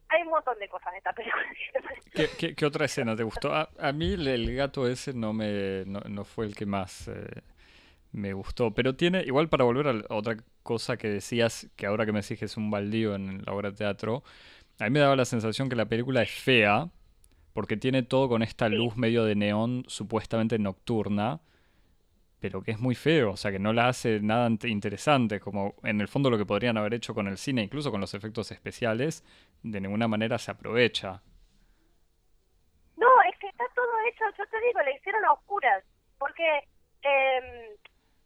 [0.08, 1.44] hay un montón de cosas en esta película.
[2.14, 3.54] ¿Qué, qué- qué otra escena te gustó?
[3.54, 7.08] A, a mí el, el gato ese no me no, no fue el que más
[7.08, 7.42] eh,
[8.12, 8.72] me gustó.
[8.74, 12.38] Pero tiene, igual para volver a otra cosa que decías, que ahora que me decís
[12.38, 14.22] que es un baldío en la obra de teatro,
[14.82, 16.90] a mí me daba la sensación que la película es fea,
[17.52, 21.40] porque tiene todo con esta luz medio de neón supuestamente nocturna.
[22.40, 26.00] pero que es muy feo, o sea, que no la hace nada interesante, como en
[26.00, 29.22] el fondo lo que podrían haber hecho con el cine, incluso con los efectos especiales,
[29.62, 31.22] de ninguna manera se aprovecha.
[32.96, 35.84] No, es que está todo hecho, yo te digo, le hicieron a oscuras,
[36.18, 36.68] porque
[37.04, 37.76] eh,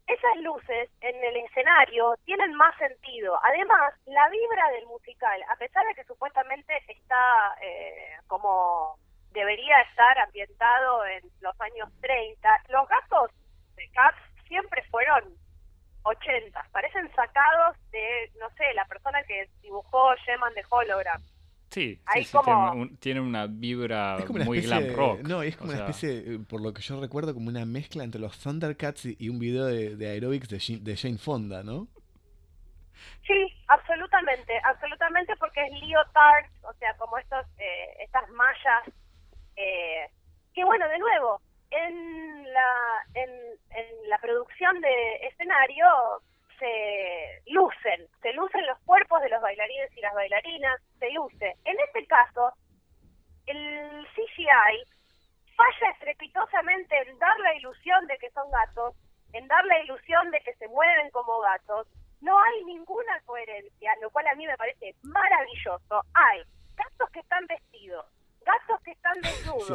[0.07, 3.39] esas luces en el escenario tienen más sentido.
[3.43, 8.99] Además, la vibra del musical, a pesar de que supuestamente está eh, como
[9.33, 13.31] debería estar ambientado en los años 30, los gatos
[13.77, 14.17] de Cats
[14.49, 15.37] siempre fueron
[16.05, 21.21] 80, parecen sacados de, no sé, la persona que dibujó Sheman de Hologram.
[21.71, 22.01] Sí,
[23.01, 25.21] tiene, una vibra muy glam rock.
[25.23, 28.21] No, es como una especie, eh, por lo que yo recuerdo, como una mezcla entre
[28.21, 31.89] los Thundercats y, un video de, de aerobics de, Jane Fonda, ¿no?
[33.27, 38.85] Sí, absolutamente, absolutamente, porque es leotard, o sea, como estos, eh, estas mallas,
[39.57, 40.09] eh,
[40.55, 43.31] que bueno, de nuevo, en la, en,
[43.71, 45.87] en la producción de escenario
[46.59, 51.57] se lucen, se lucen los cuerpos de los bailarines y las bailarinas, se luce.
[51.65, 52.53] En este caso,
[53.47, 54.85] el CGI
[55.57, 58.95] falla estrepitosamente en dar la ilusión de que son gatos,
[59.33, 61.87] en dar la ilusión de que se mueven como gatos.
[62.21, 66.03] No hay ninguna coherencia, lo cual a mí me parece maravilloso.
[66.15, 66.43] Hay
[66.77, 68.07] gatos que están vestidos,
[68.45, 69.71] gatos que están desnudos,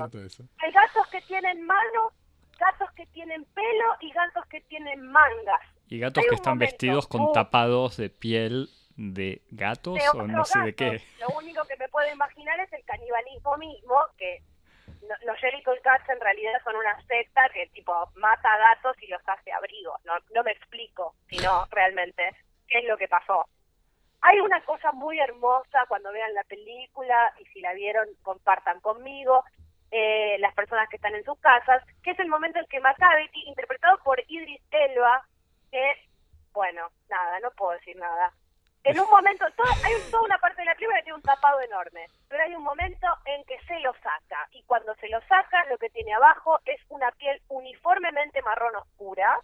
[0.60, 2.14] hay gatos que tienen manos,
[2.60, 5.62] gatos que tienen pelo y gatos que tienen mangas.
[5.92, 10.74] Y gatos que están vestidos con tapados de piel de gatos o no sé de
[10.74, 11.02] qué.
[11.20, 14.42] Lo único que me puedo imaginar es el canibalismo mismo, que
[15.26, 19.52] los Jellicle Cats en realidad son una secta que tipo mata gatos y los hace
[19.52, 20.00] abrigos.
[20.06, 22.24] No, no me explico, sino realmente
[22.70, 23.46] qué es lo que pasó.
[24.22, 29.44] Hay una cosa muy hermosa cuando vean la película y si la vieron compartan conmigo.
[29.92, 33.44] Eh, las personas que están en sus casas, que es el momento en que Macavity,
[33.46, 35.28] interpretado por Idris Elba,
[35.72, 36.10] que,
[36.54, 38.32] bueno, nada, no puedo decir nada.
[38.84, 39.46] En un momento,
[39.84, 42.64] hay toda una parte de la película que tiene un tapado enorme, pero hay un
[42.64, 46.60] momento en que se lo saca, y cuando se lo saca, lo que tiene abajo
[46.66, 49.40] es una piel uniformemente marrón oscura,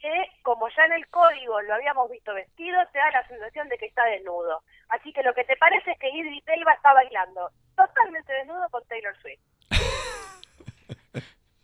[0.00, 3.78] que como ya en el código lo habíamos visto vestido, te da la sensación de
[3.78, 4.62] que está desnudo.
[4.88, 8.84] Así que lo que te parece es que Idris Elba está bailando totalmente desnudo con
[8.86, 9.40] Taylor Swift.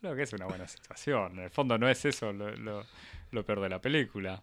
[0.05, 1.39] Creo que es una buena situación.
[1.39, 2.85] En el fondo no es eso lo
[3.35, 4.43] lo peor de la película.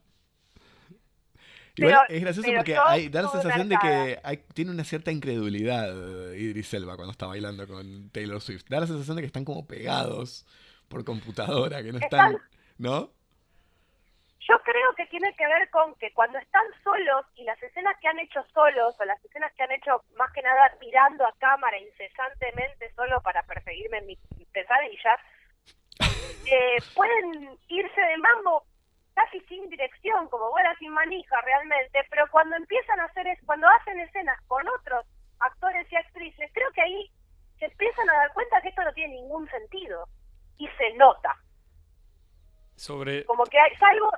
[1.75, 6.33] Igual es gracioso porque hay, da la sensación de que hay, tiene una cierta incredulidad
[6.33, 8.65] eh, Idris Elba cuando está bailando con Taylor Swift.
[8.69, 10.45] Da la sensación de que están como pegados
[10.89, 12.37] por computadora, que no están,
[12.77, 13.11] ¿no?
[14.49, 18.07] Yo creo que tiene que ver con que cuando están solos y las escenas que
[18.07, 21.77] han hecho solos o las escenas que han hecho más que nada mirando a cámara
[21.77, 24.19] incesantemente solo para perseguirme en mis
[24.51, 25.19] pesadillas,
[25.99, 28.63] eh, pueden irse de mambo
[29.13, 33.67] casi sin dirección, como buena sin manija realmente, pero cuando empiezan a hacer, es, cuando
[33.67, 35.05] hacen escenas con otros
[35.39, 37.11] actores y actrices, creo que ahí
[37.59, 40.07] se empiezan a dar cuenta que esto no tiene ningún sentido
[40.57, 41.35] y se nota.
[42.75, 43.25] Sobre...
[43.25, 44.11] Como que hay, salvo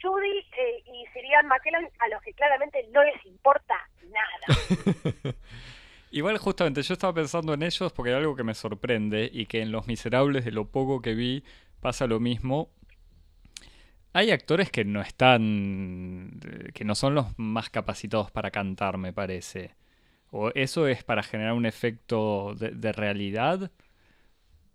[0.00, 5.34] Judy eh, y Sirian McKellen, a los que claramente no les importa nada.
[6.12, 9.62] Igual justamente yo estaba pensando en ellos porque hay algo que me sorprende y que
[9.62, 11.42] en Los Miserables, de lo poco que vi,
[11.80, 12.68] pasa lo mismo,
[14.12, 16.38] hay actores que no están,
[16.74, 19.74] que no son los más capacitados para cantar, me parece.
[20.30, 23.70] ¿O eso es para generar un efecto de, realidad?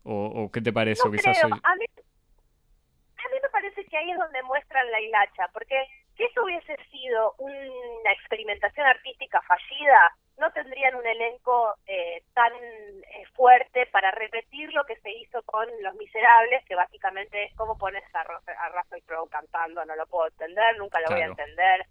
[0.01, 1.03] ¿O, qué te parece?
[1.05, 5.75] a, mí, a mí me parece que ahí es donde muestran la hilacha, porque
[6.17, 13.25] si eso hubiese sido una experimentación artística fallida, no tendrían un elenco eh, tan eh,
[13.35, 18.03] fuerte para repetir lo que se hizo con Los Miserables, que básicamente es como pones
[18.13, 21.85] a, a Russell Crowe cantando, no lo puedo entender, nunca lo voy a entender.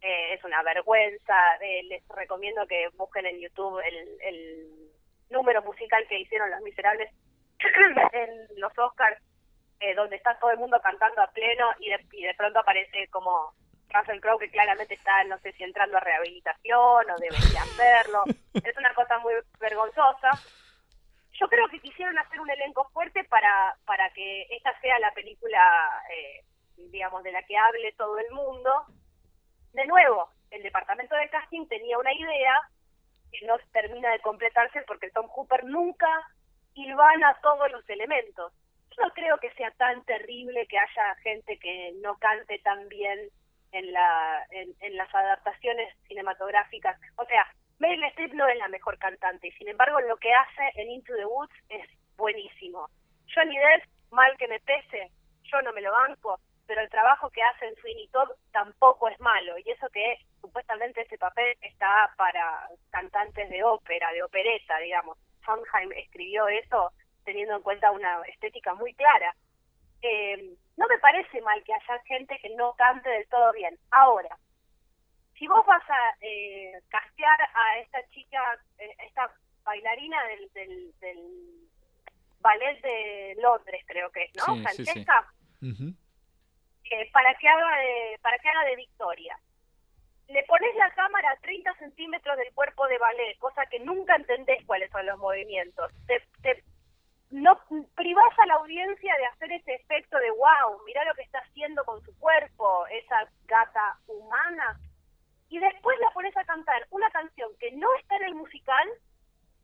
[0.00, 1.34] Eh, es una vergüenza.
[1.60, 4.90] les recomiendo que busquen en YouTube el, el
[5.30, 7.10] número musical que hicieron Los Miserables
[8.12, 9.20] en los Oscars,
[9.94, 13.52] donde está todo el mundo cantando a pleno y y de pronto aparece como
[13.90, 18.24] Russell Crowe que claramente está, no sé si entrando a rehabilitación o debería hacerlo.
[18.54, 20.30] es una cosa muy vergonzosa.
[21.32, 26.02] Yo creo que quisieron hacer un elenco fuerte para, para que esta sea la película,
[26.10, 26.44] eh,
[26.90, 28.70] digamos, de la que hable todo el mundo.
[29.72, 32.54] De nuevo, el departamento de casting tenía una idea
[33.30, 36.08] que no termina de completarse porque Tom Hooper nunca
[36.74, 38.52] ilvana todos los elementos.
[38.98, 43.30] No creo que sea tan terrible que haya gente que no cante tan bien
[43.72, 46.98] en, la, en, las adaptaciones cinematográficas.
[47.16, 47.46] O sea,
[47.78, 51.14] Meryl Streep no es la mejor cantante, y sin embargo lo que hace en Into
[51.14, 52.88] the Woods es buenísimo.
[53.32, 55.10] Johnny Depp, mal que me pese,
[55.44, 59.56] yo no me lo banco, pero el trabajo que hacen Sweeney Todd tampoco es malo,
[59.58, 65.18] y eso que supuestamente ese papel está para cantantes de ópera, de opereta, digamos.
[65.44, 66.92] Sondheim escribió eso
[67.28, 69.36] teniendo en cuenta una estética muy clara.
[70.00, 73.78] Eh, no me parece mal que haya gente que no cante del todo bien.
[73.90, 74.34] Ahora,
[75.38, 79.30] si vos vas a eh, castear a esta chica, eh, esta
[79.62, 81.68] bailarina del, del,
[82.40, 84.62] ballet de Londres, creo que es, ¿no?
[84.62, 89.38] Francesca, eh, para que haga de, para que haga de Victoria.
[90.28, 94.64] Le pones la cámara a 30 centímetros del cuerpo de ballet, cosa que nunca entendés
[94.64, 95.92] cuáles son los movimientos.
[96.06, 96.62] Te, te
[97.30, 97.58] no
[97.94, 101.84] privás a la audiencia de hacer ese efecto de wow, mira lo que está haciendo
[101.84, 104.78] con su cuerpo, esa gata humana
[105.50, 108.88] y después la pones a cantar una canción que no está en el musical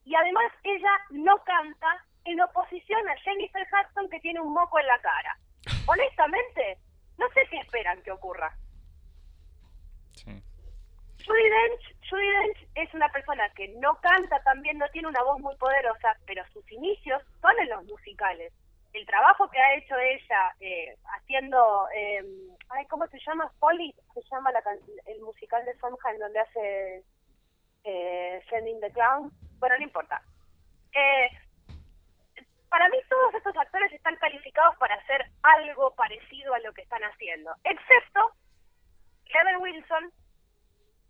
[0.05, 4.87] y además ella no canta en oposición a Jennifer Hudson que tiene un moco en
[4.87, 5.38] la cara.
[5.87, 6.79] Honestamente,
[7.18, 8.57] no sé si esperan que ocurra.
[10.12, 10.42] Sí.
[11.24, 15.40] Judy Dench, Judy Dench es una persona que no canta también, no tiene una voz
[15.40, 18.53] muy poderosa, pero sus inicios son en los musicales
[18.95, 22.25] el trabajo que ha hecho ella eh, haciendo, eh,
[22.71, 23.51] ay, ¿cómo se llama?
[23.59, 24.62] Polly, se llama la
[25.07, 27.05] el musical de Sondheim donde hace
[27.83, 29.33] eh, Sending the Clown.
[29.59, 30.23] Bueno, no importa.
[30.93, 31.29] Eh,
[32.69, 37.03] para mí todos estos actores están calificados para hacer algo parecido a lo que están
[37.03, 38.33] haciendo, excepto
[39.27, 40.12] Rebel Wilson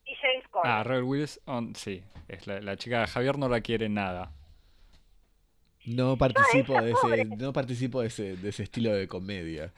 [0.04, 0.70] y James Corden.
[0.70, 4.32] Ah, Rebel Wilson, sí, es la, la chica de Javier no la quiere nada.
[5.86, 9.70] No participo de ese, no participo de ese, de ese estilo de comedia.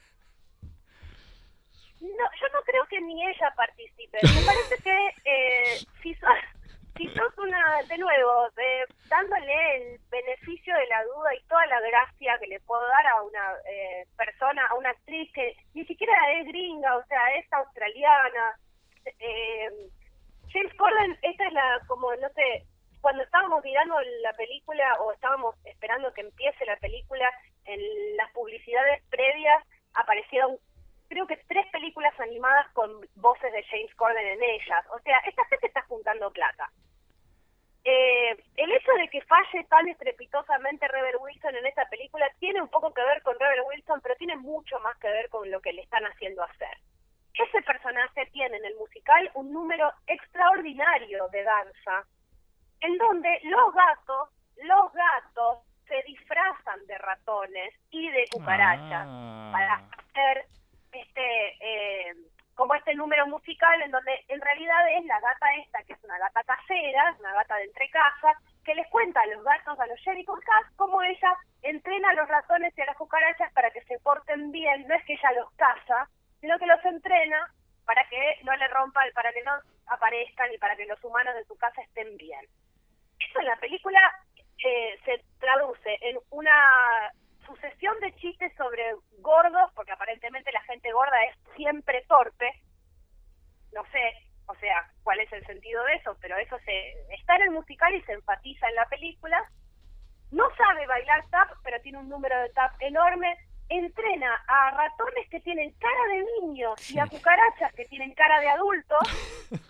[2.01, 4.19] No, yo no creo que ni ella participe.
[4.23, 8.49] Me parece que eh, si, sos, una, de nuevo,
[9.09, 13.23] dándole el beneficio de la duda y toda la gracia que le puedo dar a
[13.23, 18.59] una eh, persona, a una actriz que ni siquiera es gringa, o sea, es australiana.
[19.19, 19.71] Eh,
[20.57, 22.65] James Corden, esta es la, como, no sé,
[23.03, 27.31] cuando estábamos mirando la película o estábamos esperando que empiece la película,
[27.67, 27.81] en
[28.17, 30.57] las publicidades previas aparecieron
[31.09, 34.85] creo que tres películas animadas con voces de James Corden en ellas.
[34.93, 36.71] O sea, esta gente está juntando plata.
[37.85, 42.69] Eh, el hecho de que falle tan estrepitosamente Rebel Wilson en esta película tiene un
[42.69, 45.73] poco que ver con Rebel Wilson, pero tiene mucho más que ver con lo que
[45.73, 46.79] le están haciendo hacer.
[47.39, 52.07] Ese personaje tiene en el musical un número extraordinario de danza,
[52.81, 59.51] en donde los gatos, los gatos se disfrazan de ratones y de cucarachas ah.
[59.53, 60.47] para hacer
[60.93, 62.15] este eh,
[62.57, 66.19] como este número musical en donde en realidad es la gata esta que es una
[66.19, 70.01] gata casera, una gata de entre casas, que les cuenta a los gatos, a los
[70.01, 73.99] Jericho Cats, cómo ella entrena a los ratones y a las cucarachas para que se
[74.01, 76.09] porten bien, no es que ella los caza,
[76.41, 77.53] sino que los entrena
[77.85, 79.53] para que no le rompan, para que no
[79.87, 82.45] aparezcan y para que los humanos de su casa estén bien.
[83.19, 84.01] Eso en la película
[84.65, 87.13] eh, se traduce en una
[87.47, 92.51] sucesión de chistes sobre gordos, porque aparentemente la gente gorda es siempre torpe.
[93.73, 94.13] No sé,
[94.47, 97.95] o sea, cuál es el sentido de eso, pero eso se está en el musical
[97.95, 99.43] y se enfatiza en la película.
[100.33, 103.37] No sabe bailar tap, pero tiene un número de tap enorme.
[103.69, 108.49] Entrena a ratones que tienen cara de niños y a cucarachas que tienen cara de
[108.49, 108.99] adultos.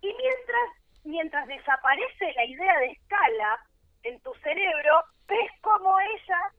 [0.00, 3.60] Y mientras mientras desaparece la idea de escala
[4.02, 6.52] en tu cerebro, ves como ella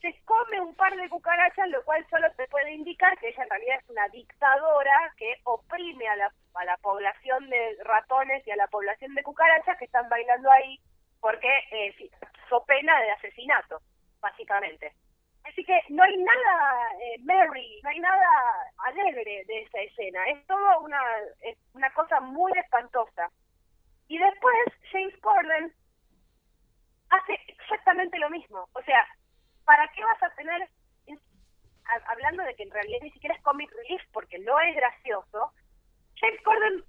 [0.00, 3.50] se come un par de cucarachas, lo cual solo te puede indicar que ella en
[3.50, 8.56] realidad es una dictadora que oprime a la, a la población de ratones y a
[8.56, 10.78] la población de cucarachas que están bailando ahí
[11.20, 12.10] porque eh,
[12.48, 13.80] so pena de asesinato,
[14.20, 14.92] básicamente.
[15.48, 18.28] Así que no hay nada eh, merry, no hay nada
[18.78, 20.26] alegre de esa escena.
[20.28, 21.00] Es todo una,
[21.74, 23.30] una cosa muy espantosa.
[24.08, 24.56] Y después
[24.90, 25.72] James Corden
[27.10, 28.68] hace exactamente lo mismo.
[28.72, 29.06] O sea,
[29.64, 30.68] ¿para qué vas a tener,
[32.06, 35.52] hablando de que en realidad ni siquiera es comic relief porque no es gracioso,
[36.16, 36.84] James Corden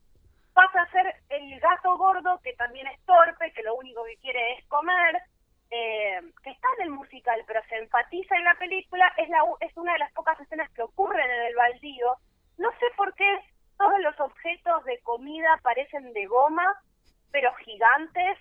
[0.53, 4.53] pasa a ser el gato gordo que también es torpe, que lo único que quiere
[4.53, 5.21] es comer,
[5.71, 9.75] eh, que está en el musical, pero se enfatiza en la película, es, la, es
[9.77, 12.17] una de las pocas escenas que ocurren en el baldío.
[12.57, 13.39] No sé por qué
[13.77, 16.65] todos los objetos de comida parecen de goma
[17.31, 18.37] pero gigantes.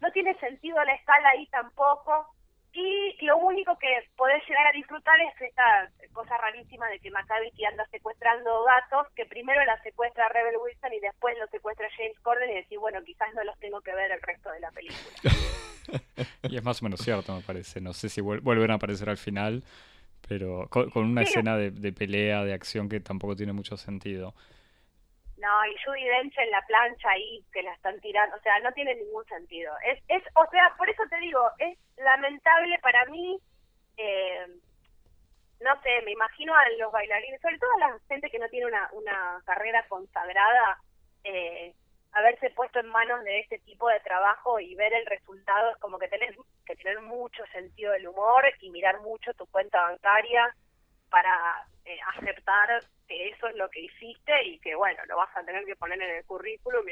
[0.00, 2.26] No tiene sentido la escala ahí tampoco.
[2.72, 7.64] Y lo único que podés llegar a disfrutar es esta cosa rarísima de que Macavity
[7.64, 12.50] anda secuestrando gatos, que primero la secuestra Rebel Wilson y después lo secuestra James Corden
[12.50, 15.32] y decir, bueno, quizás no los tengo que ver el resto de la película.
[16.42, 17.80] y es más o menos cierto, me parece.
[17.80, 19.64] No sé si vuelven a aparecer al final,
[20.28, 24.34] pero con, una escena de, de, pelea, de acción que tampoco tiene mucho sentido.
[25.40, 28.72] No, y Judy Dench en la plancha ahí que la están tirando, o sea, no
[28.72, 29.72] tiene ningún sentido.
[29.86, 33.40] Es, es, o sea, por eso te digo, es lamentable para mí,
[33.96, 34.46] eh,
[35.60, 38.66] no sé, me imagino a los bailarines, sobre todo a la gente que no tiene
[38.66, 40.78] una, una carrera consagrada,
[41.24, 41.74] eh,
[42.12, 45.98] haberse puesto en manos de este tipo de trabajo y ver el resultado es como
[45.98, 46.36] que tenés
[46.66, 50.54] que tener mucho sentido del humor y mirar mucho tu cuenta bancaria
[51.10, 52.68] para eh, aceptar
[53.06, 56.00] que eso es lo que hiciste y que bueno, lo vas a tener que poner
[56.00, 56.86] en el currículum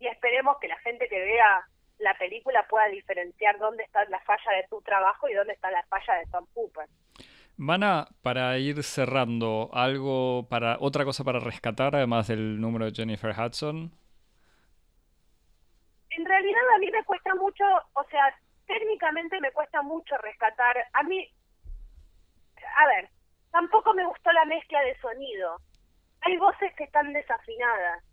[0.00, 1.66] y esperemos que la gente que vea
[1.98, 5.82] la película pueda diferenciar dónde está la falla de tu trabajo y dónde está la
[5.84, 6.88] falla de Tom Cooper.
[7.56, 13.34] Mana, para ir cerrando, algo para otra cosa para rescatar además del número de Jennifer
[13.36, 13.90] Hudson.
[16.10, 18.32] En realidad a mí me cuesta mucho, o sea,
[18.66, 20.76] técnicamente me cuesta mucho rescatar.
[20.92, 21.28] A mí,
[22.76, 23.10] a ver,
[23.50, 25.56] Tampoco me gustó la mezcla de sonido.
[26.22, 28.04] Hay voces que están desafinadas.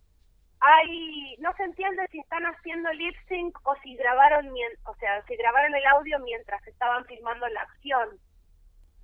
[0.61, 4.49] Hay, no se entiende si están haciendo lip sync o si grabaron,
[4.85, 8.17] o sea, si grabaron el audio mientras estaban filmando la acción.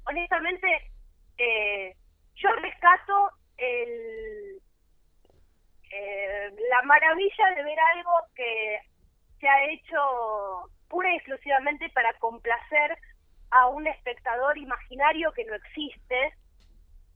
[0.06, 0.92] Honestamente,
[1.38, 1.96] eh,
[2.36, 4.62] yo rescato el,
[5.92, 8.80] eh, la maravilla de ver algo que
[9.40, 12.98] se ha hecho pura y exclusivamente para complacer
[13.52, 16.34] a un espectador imaginario que no existe,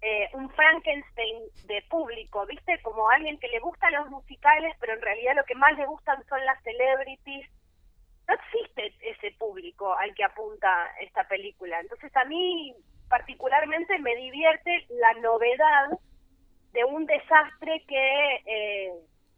[0.02, 2.80] eh, un Frankenstein de público, ¿viste?
[2.84, 6.24] Como alguien que le gustan los musicales, pero en realidad lo que más le gustan
[6.28, 7.50] son las celebrities.
[8.28, 11.80] No existe ese público al que apunta esta película.
[11.80, 12.76] Entonces a mí
[13.10, 15.90] particularmente me divierte la novedad
[16.74, 18.92] de un desastre que, eh,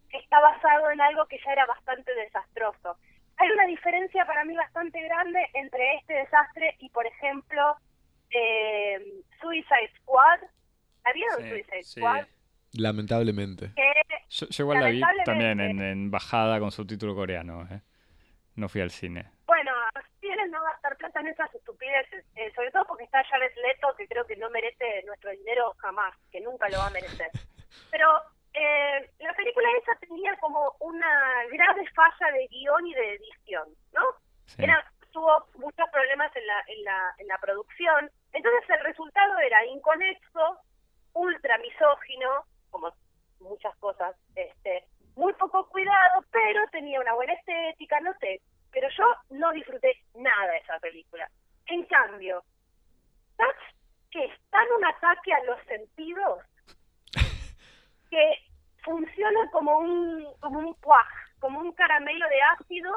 [0.10, 2.98] que está basado en algo que ya era bastante desastroso
[3.38, 7.78] hay una diferencia para mí bastante grande entre este desastre y, por ejemplo,
[8.32, 10.40] eh, Suicide Squad.
[11.04, 12.26] ¿Había un Suicide Squad?
[12.74, 13.72] Lamentablemente.
[14.30, 17.68] yo, igual la vi también en, bajada con subtítulo coreano.
[17.72, 17.82] ¿eh?
[18.56, 19.30] No fui al cine.
[19.46, 19.72] Bueno,
[20.20, 24.08] tienes no gastar plata en esas estupideces, eh, sobre todo porque está Jared Leto, que
[24.08, 27.30] creo que no merece nuestro dinero jamás, que nunca lo va a merecer.
[27.92, 28.08] Pero
[28.58, 34.02] eh, la película esa tenía como una grave falla de guion y de edición, ¿no?
[34.58, 39.66] Era, tuvo muchos problemas en la, en, la, en la producción, entonces el resultado era
[39.66, 40.58] inconexo,
[41.14, 42.92] ultra misógino, como
[43.40, 44.86] muchas cosas, este,
[45.16, 48.42] muy poco cuidado, pero tenía una buena estética, no sé,
[48.72, 51.30] pero yo no disfruté nada de esa película.
[51.68, 52.44] En cambio,
[54.10, 56.40] que es tan un ataque a los sentidos
[58.10, 58.47] que
[58.88, 60.76] funciona como un como un
[61.40, 62.92] como un caramelo de ácido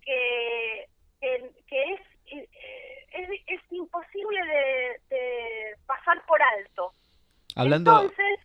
[0.00, 0.88] que,
[1.20, 4.40] que, es, es, es imposible
[5.08, 6.92] de, pasar por alto.
[7.54, 7.92] Hablando...
[7.92, 8.40] Entonces...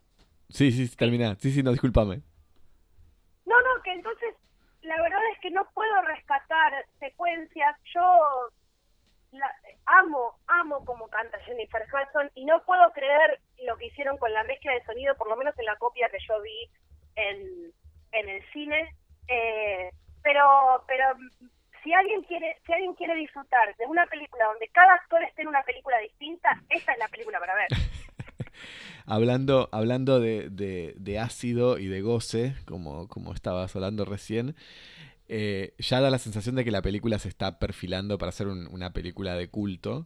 [0.50, 1.36] Sí, sí, termina.
[1.40, 2.22] Sí, sí, no, discúlpame.
[3.46, 4.36] No, no, que entonces
[4.82, 7.76] la verdad es que no puedo rescatar secuencias.
[7.94, 8.02] Yo
[9.32, 9.54] la,
[9.88, 14.44] amo, amo como canta Jennifer Hudson y no puedo creer lo que hicieron con la
[14.44, 16.70] mezcla de sonido, por lo menos en la copia que yo vi
[17.16, 17.74] en,
[18.12, 18.96] en el cine.
[19.28, 19.90] Eh,
[20.22, 21.06] pero, pero
[21.84, 25.48] si alguien quiere, si alguien quiere disfrutar de una película donde cada actor esté en
[25.48, 27.68] una película distinta, esta es la película para ver.
[29.06, 34.56] hablando, hablando de, de, de, ácido y de goce, como, como estabas hablando recién,
[35.30, 38.94] eh, ya da la sensación de que la película se está perfilando para ser una
[38.94, 40.06] película de culto.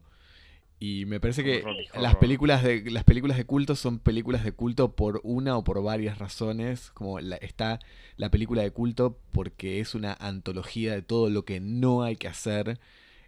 [0.80, 1.63] Y me parece que
[1.93, 5.82] las películas de las películas de culto son películas de culto por una o por
[5.84, 6.89] varias razones.
[6.91, 7.80] Como está
[8.17, 12.28] la película de culto porque es una antología de todo lo que no hay que
[12.28, 12.80] hacer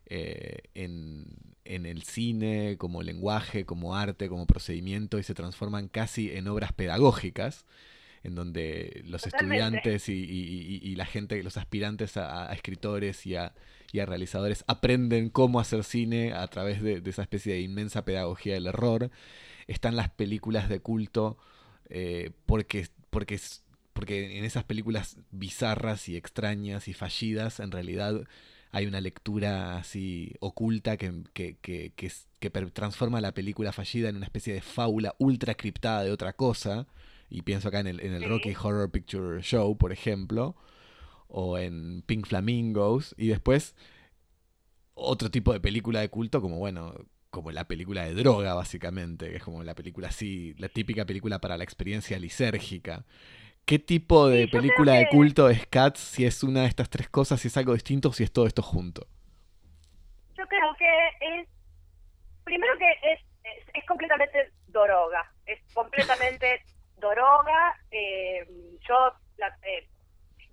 [0.07, 1.27] eh, en,
[1.63, 6.73] en, el cine, como lenguaje, como arte, como procedimiento, y se transforman casi en obras
[6.73, 7.65] pedagógicas
[8.23, 13.53] en donde los estudiantes y, la gente, los aspirantes a, escritores y a,
[13.93, 19.11] realizadores aprenden cómo hacer cine a través de, esa especie de inmensa pedagogía del error.
[19.67, 21.37] Están las películas de culto
[21.89, 23.39] eh, porque, porque,
[23.91, 28.23] porque en esas películas bizarras y extrañas y fallidas, en realidad
[28.71, 31.91] hay una lectura así oculta que, que, que,
[32.39, 36.87] que, transforma la película fallida en una especie de fábula ultra criptada de otra cosa
[37.33, 40.55] y pienso acá en el, en el Rocky Horror Picture Show, por ejemplo,
[41.27, 43.75] o en Pink Flamingos, y después
[44.93, 46.93] otro tipo de película de culto como, bueno,
[47.31, 51.39] como la película de droga, básicamente, que es como la película así, la típica película
[51.39, 53.03] para la experiencia lisérgica.
[53.65, 55.99] ¿Qué tipo de película de culto es Cats?
[55.99, 58.45] Si es una de estas tres cosas, si es algo distinto, o si es todo
[58.45, 59.07] esto junto.
[60.37, 61.47] Yo creo que es
[62.43, 63.19] primero que es,
[63.73, 66.61] es, completamente droga, es completamente
[67.09, 67.75] droga.
[67.91, 68.45] Eh,
[68.87, 69.13] yo
[69.63, 69.87] eh,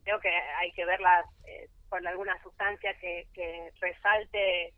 [0.04, 4.74] creo que hay que verla eh, con alguna sustancia que, que resalte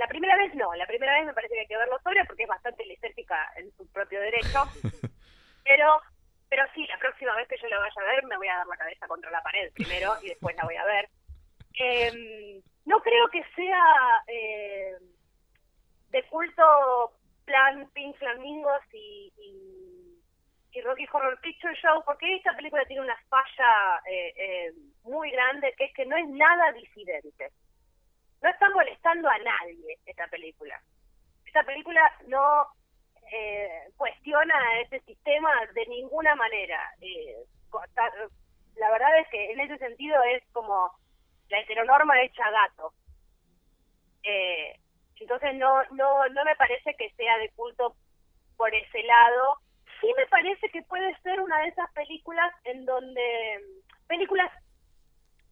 [0.00, 2.44] la primera vez no, la primera vez me parece que hay que verlo sobria porque
[2.44, 4.64] es bastante lisérgica en su propio derecho.
[5.64, 6.00] pero
[6.48, 8.66] pero sí, la próxima vez que yo la vaya a ver me voy a dar
[8.66, 11.08] la cabeza contra la pared primero y después la voy a ver.
[11.78, 13.84] Eh, no creo que sea
[14.26, 14.94] eh,
[16.08, 17.12] de culto
[17.44, 19.99] plan Pink Flamingos y, y,
[20.82, 25.86] Rocky Horror Picture Show porque esta película tiene una falla eh, eh, muy grande que
[25.86, 27.50] es que no es nada disidente
[28.42, 30.80] no está molestando a nadie esta película.
[31.44, 32.66] Esta película no
[33.32, 36.80] eh, cuestiona ese sistema de ninguna manera.
[37.00, 37.36] Eh,
[38.76, 40.90] la verdad es que en ese sentido es como
[41.48, 42.92] la heteronorma hecha gato.
[44.22, 44.74] Eh,
[45.16, 47.94] entonces no, no, no me parece que sea de culto
[48.56, 49.58] por ese lado.
[50.00, 53.60] Sí me parece que puede ser una de esas películas en donde
[54.06, 54.50] películas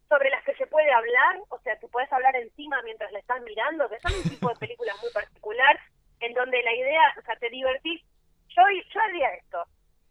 [0.07, 3.41] sobre las que se puede hablar, o sea, que puedes hablar encima mientras la estás
[3.43, 5.79] mirando, que son un tipo de película muy particular,
[6.19, 8.01] en donde la idea, o sea, te divertís.
[8.49, 9.63] Yo, yo haría esto.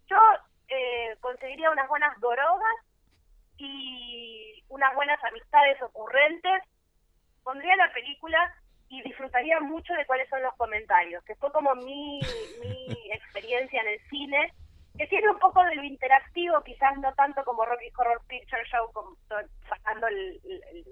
[0.07, 0.17] Yo
[0.69, 2.77] eh, conseguiría unas buenas drogas
[3.57, 6.63] y unas buenas amistades ocurrentes,
[7.43, 8.55] pondría la película
[8.89, 12.21] y disfrutaría mucho de cuáles son los comentarios, que fue como mi,
[12.61, 14.53] mi experiencia en el cine
[14.99, 18.91] que tiene un poco de lo interactivo, quizás no tanto como Rocky Horror Picture Show,
[19.69, 20.09] sacando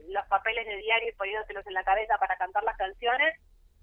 [0.09, 3.35] los papeles de diario y poniéndoselos en la cabeza para cantar las canciones,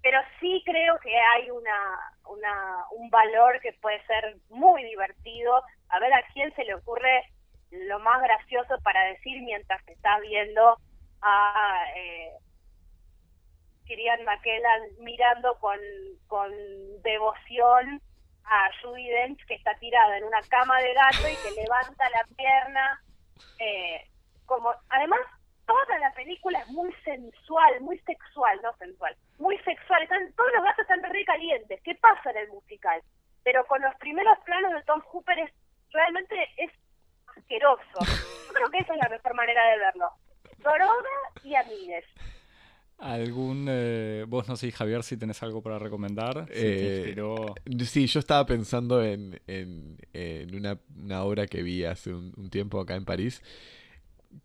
[0.02, 5.98] pero sí creo que hay una, una un valor que puede ser muy divertido, a
[5.98, 7.24] ver a quién se le ocurre
[7.70, 10.78] lo más gracioso para decir mientras está viendo
[11.20, 12.30] a eh,
[13.84, 15.78] Kirian McKellan mirando con,
[16.26, 16.50] con
[17.02, 18.00] devoción
[18.44, 22.24] a Judy Dench que está tirada en una cama de gato y que levanta la
[22.36, 23.02] pierna.
[23.58, 24.08] Eh,
[24.46, 25.20] como Además,
[25.66, 30.02] toda la película es muy sensual, muy sexual, no sensual, muy sexual.
[30.02, 31.80] Están, todos los gatos están re calientes.
[31.82, 33.02] ¿Qué pasa en el musical?
[33.42, 35.52] Pero con los primeros planos de Tom Hooper es
[35.90, 36.70] realmente es
[37.36, 38.00] asqueroso.
[38.48, 40.10] Yo creo que esa es la mejor manera de verlo.
[40.58, 40.88] Droga
[41.42, 42.04] y amigues.
[42.98, 46.46] ¿Algún, eh, vos no sé, Javier, si tenés algo para recomendar?
[46.50, 47.14] Eh,
[47.84, 49.40] sí, yo estaba pensando en,
[50.52, 53.42] una, obra que vi hace un, tiempo acá en París,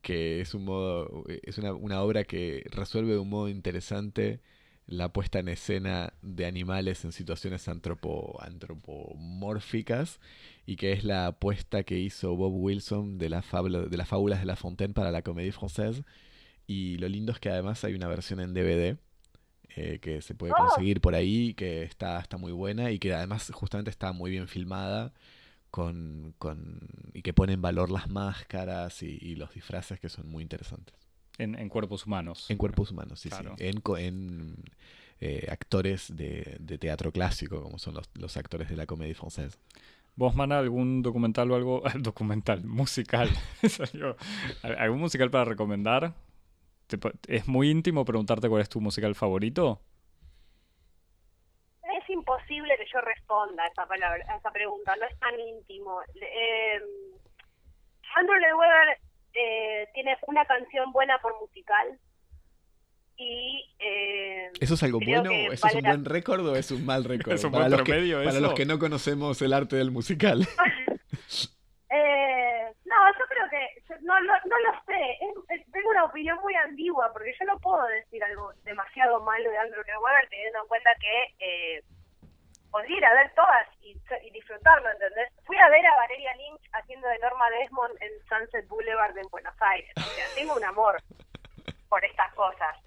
[0.02, 4.42] que es un modo, es una, obra que resuelve de un modo interesante
[4.88, 10.20] la puesta en escena de animales en situaciones antropo, antropomórficas
[10.66, 14.46] y que es la apuesta que hizo Bob Wilson de, la de las fábulas de
[14.48, 16.04] La Fontaine para la Comédie Française
[16.70, 18.96] y lo lindo es que además hay una versión en DVD
[19.76, 20.68] eh, que se puede oh.
[20.68, 24.48] conseguir por ahí, que está, está muy buena y que además justamente está muy bien
[24.48, 25.12] filmada.
[25.72, 26.80] Con, con,
[27.14, 30.96] y que pone en valor las máscaras y, los disfraces que son muy interesantes.
[31.38, 32.50] En, cuerpos humanos.
[32.50, 33.44] En cuerpos humanos, sí, sí.
[33.60, 34.56] En, en
[35.22, 39.58] eh, actores de, teatro clásico, como son los, los actores de la comedia francesa.
[40.16, 41.84] ¿Vos, Mana, algún documental o algo?
[42.00, 43.30] documental, musical.
[44.64, 46.16] ¿Algún musical para recomendar?
[47.28, 49.82] ¿Es muy íntimo preguntarte cuál es tu musical favorito?
[51.84, 56.02] Es imposible que yo responda a esa, palabra, a esa pregunta, no es tan íntimo.
[56.16, 56.80] Eh,
[58.16, 58.98] Andrew Lloyd Webber
[59.34, 62.00] eh, tiene una canción buena por musical.
[63.18, 65.30] Y, eh, ¿Eso es algo bueno?
[65.32, 67.34] ¿Eso es un buen récord o es un mal récord?
[67.34, 67.92] ¿Es un para, los que,
[68.24, 70.48] para los que no conocemos el arte del musical.
[71.90, 75.18] eh, no, yo creo que no, no, no lo sé.
[75.72, 79.84] tengo una opinión muy ambigua porque yo no puedo decir algo demasiado malo de Andrew
[79.84, 81.84] Webber teniendo en cuenta que eh,
[82.70, 83.96] podría ir a ver todas y,
[84.32, 85.32] disfrutarlo, ¿entendés?
[85.46, 89.56] Fui a ver a Valeria Lynch haciendo de Norma Desmond en Sunset Boulevard en Buenos
[89.60, 89.92] Aires.
[90.36, 91.02] Tengo un amor
[91.90, 92.78] por estas cosas.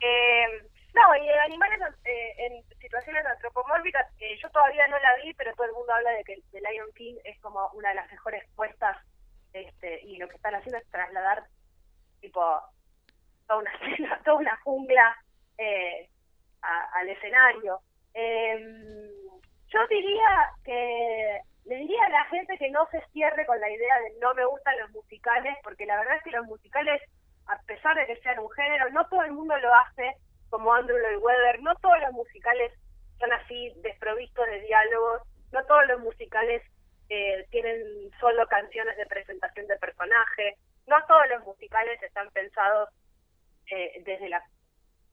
[0.00, 5.54] Eh, no, y animales eh, en situaciones antropomórficas, eh, yo todavía no la vi, pero
[5.54, 8.44] todo el mundo habla de que The Lion King es como una de las mejores
[8.54, 8.98] puestas
[9.54, 11.44] este, y lo que están haciendo es trasladar
[12.20, 12.40] tipo
[13.46, 13.72] toda una
[14.24, 15.16] toda una jungla
[15.56, 16.08] eh,
[16.60, 17.80] al escenario.
[18.14, 19.08] Em,
[19.68, 23.98] yo diría que le diría a la gente que no se cierre con la idea
[24.00, 27.00] de no me gustan los musicales, porque la verdad es que los musicales,
[27.46, 30.16] a pesar de que sean un género, no todo el mundo lo hace
[30.52, 32.72] como Andrew Lloyd Webber, no todos los musicales
[33.18, 36.62] son así desprovistos de diálogos, no todos los musicales
[37.08, 40.58] eh, tienen solo canciones de presentación de personaje.
[40.86, 42.90] No todos los musicales están pensados
[43.70, 44.44] eh, desde, la,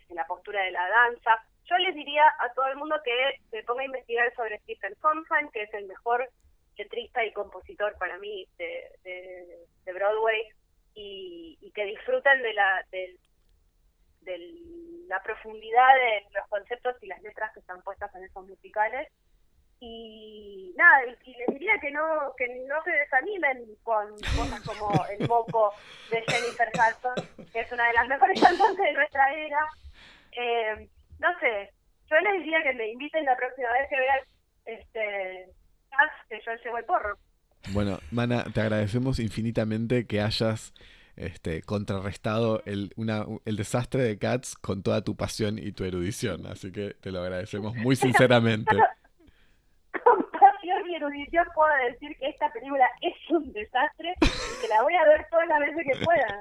[0.09, 1.41] la postura de la danza.
[1.69, 5.49] yo les diría a todo el mundo que se ponga a investigar sobre Stephen Sondheim,
[5.51, 6.29] que es el mejor
[6.75, 8.91] letrista y compositor para mí de,
[9.85, 10.49] de, Broadway,
[10.95, 12.85] y, que disfruten de la,
[14.29, 19.07] de, la profundidad de los conceptos y las letras que están puestas en esos musicales.
[19.81, 25.25] Y nada y les diría que no que no se desanimen con cosas como el
[25.27, 25.73] moco
[26.11, 29.65] de Jennifer Hudson que es una de las mejores cantantes de nuestra era.
[30.33, 31.71] Eh, no sé
[32.09, 34.19] yo les diría que me inviten la próxima vez que vean
[34.65, 35.49] este
[36.29, 37.17] que yo llevo el porro.
[37.71, 40.73] Bueno Mana te agradecemos infinitamente que hayas
[41.19, 46.47] este, contrarrestado el, una, el desastre de Cats con toda tu pasión y tu erudición.
[46.47, 48.75] Así que te lo agradecemos muy sinceramente
[50.99, 55.27] erudición puedo decir que esta película es un desastre y que la voy a ver
[55.29, 56.39] todas las veces que pueda.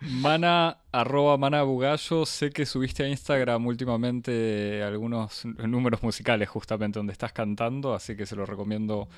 [0.00, 7.12] Mana, arroba Mana Bugallo, sé que subiste a Instagram últimamente algunos números musicales justamente donde
[7.12, 9.08] estás cantando, así que se lo recomiendo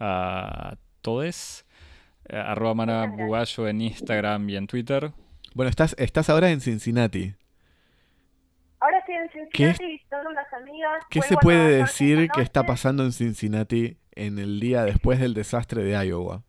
[0.00, 1.65] a todos.
[2.28, 5.12] Eh, arroba Mana Bugallo en Instagram y en Twitter.
[5.54, 7.34] Bueno, estás, estás ahora en Cincinnati.
[8.80, 11.04] Ahora estoy en Cincinnati visitando unas amigas.
[11.08, 15.82] ¿Qué se puede decir que está pasando en Cincinnati en el día después del desastre
[15.82, 16.42] de Iowa?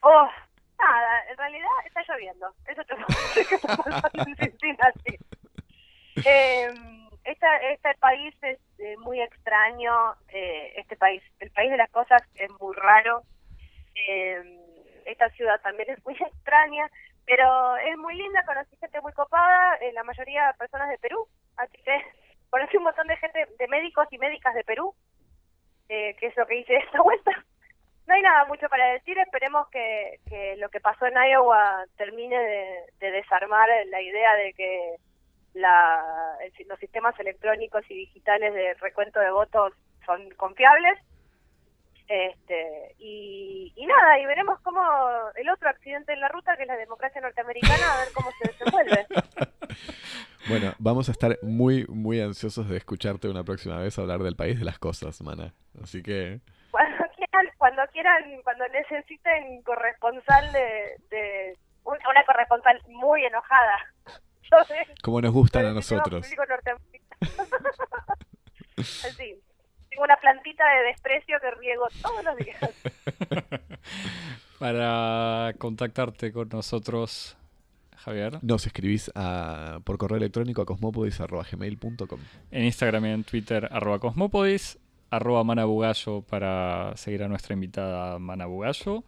[0.00, 0.28] Oh,
[0.78, 2.54] nada, en realidad está lloviendo.
[2.66, 2.94] Eso te
[3.48, 5.18] que está pasando en Cincinnati.
[6.24, 6.72] Eh,
[7.24, 10.14] este país es eh, muy extraño.
[10.28, 13.22] Eh, este país, el país de las cosas es muy raro.
[14.08, 14.60] Eh,
[15.06, 16.90] esta ciudad también es muy extraña.
[17.26, 21.26] Pero es muy linda, conocí gente muy copada, eh, la mayoría personas de Perú,
[21.56, 21.96] así que
[22.50, 24.94] conocí un montón de gente, de médicos y médicas de Perú,
[25.88, 27.30] eh, que es lo que hice esta vuelta.
[28.06, 30.20] No hay nada mucho para decir, esperemos que,
[30.58, 34.96] lo que pasó en Iowa termine de, de desarmar la idea de que
[35.54, 36.36] la,
[36.66, 39.72] los sistemas electrónicos y digitales de recuento de votos
[40.04, 40.98] son confiables
[42.08, 44.80] este, y, nada, y veremos cómo
[45.36, 48.50] el otro accidente en la ruta, que es la democracia norteamericana, a ver cómo se
[48.50, 49.06] desenvuelve.
[50.46, 54.58] Bueno, vamos a estar muy, muy ansiosos de escucharte una próxima vez hablar del país
[54.58, 55.54] de las cosas, mana.
[55.82, 56.40] Así que...
[56.70, 63.94] Cuando quieran, cuando, quieran, cuando necesiten corresponsal de, de una corresponsal muy enojada.
[65.02, 66.26] Como nos gustan a nosotros.
[69.94, 72.58] sí una plantita de desprecio que riego todos los días.
[74.58, 77.36] Para contactarte con nosotros,
[77.96, 78.38] Javier.
[78.42, 82.20] Nos escribís a, por correo electrónico a cosmopodis.gmail.com
[82.50, 84.78] En Instagram y en Twitter, arroba cosmopodis,
[85.10, 89.04] arroba manabugallo para seguir a nuestra invitada Manabugallo.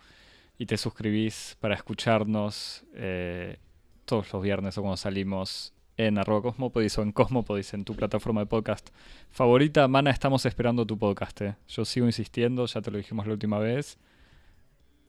[0.58, 3.58] Y te suscribís para escucharnos eh,
[4.06, 8.40] todos los viernes o cuando salimos en arroba Cosmopodis o en Cosmopodis, en tu plataforma
[8.40, 8.90] de podcast
[9.30, 9.88] favorita.
[9.88, 11.40] Mana, estamos esperando tu podcast.
[11.42, 11.54] Eh.
[11.68, 13.98] Yo sigo insistiendo, ya te lo dijimos la última vez.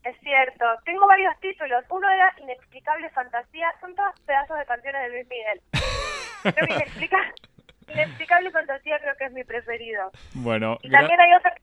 [0.04, 0.64] Es cierto.
[0.84, 1.84] Tengo varios títulos.
[1.90, 3.68] Uno era Inexplicable Fantasía.
[3.80, 5.60] Son todos pedazos de canciones de Luis Miguel.
[6.42, 10.10] creo que Inexplicable Fantasía creo que es mi preferido.
[10.34, 10.78] Bueno.
[10.82, 11.54] Y también hay otra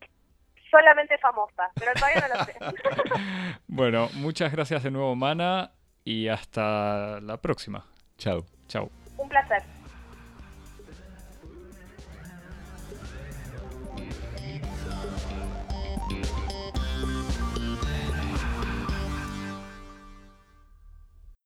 [0.70, 2.54] solamente famosa, pero todavía no lo sé.
[3.68, 5.72] bueno, muchas gracias de nuevo, Mana,
[6.04, 7.86] y hasta la próxima.
[8.18, 8.46] Chao.
[8.68, 9.05] Chao.
[9.18, 9.64] Un placer.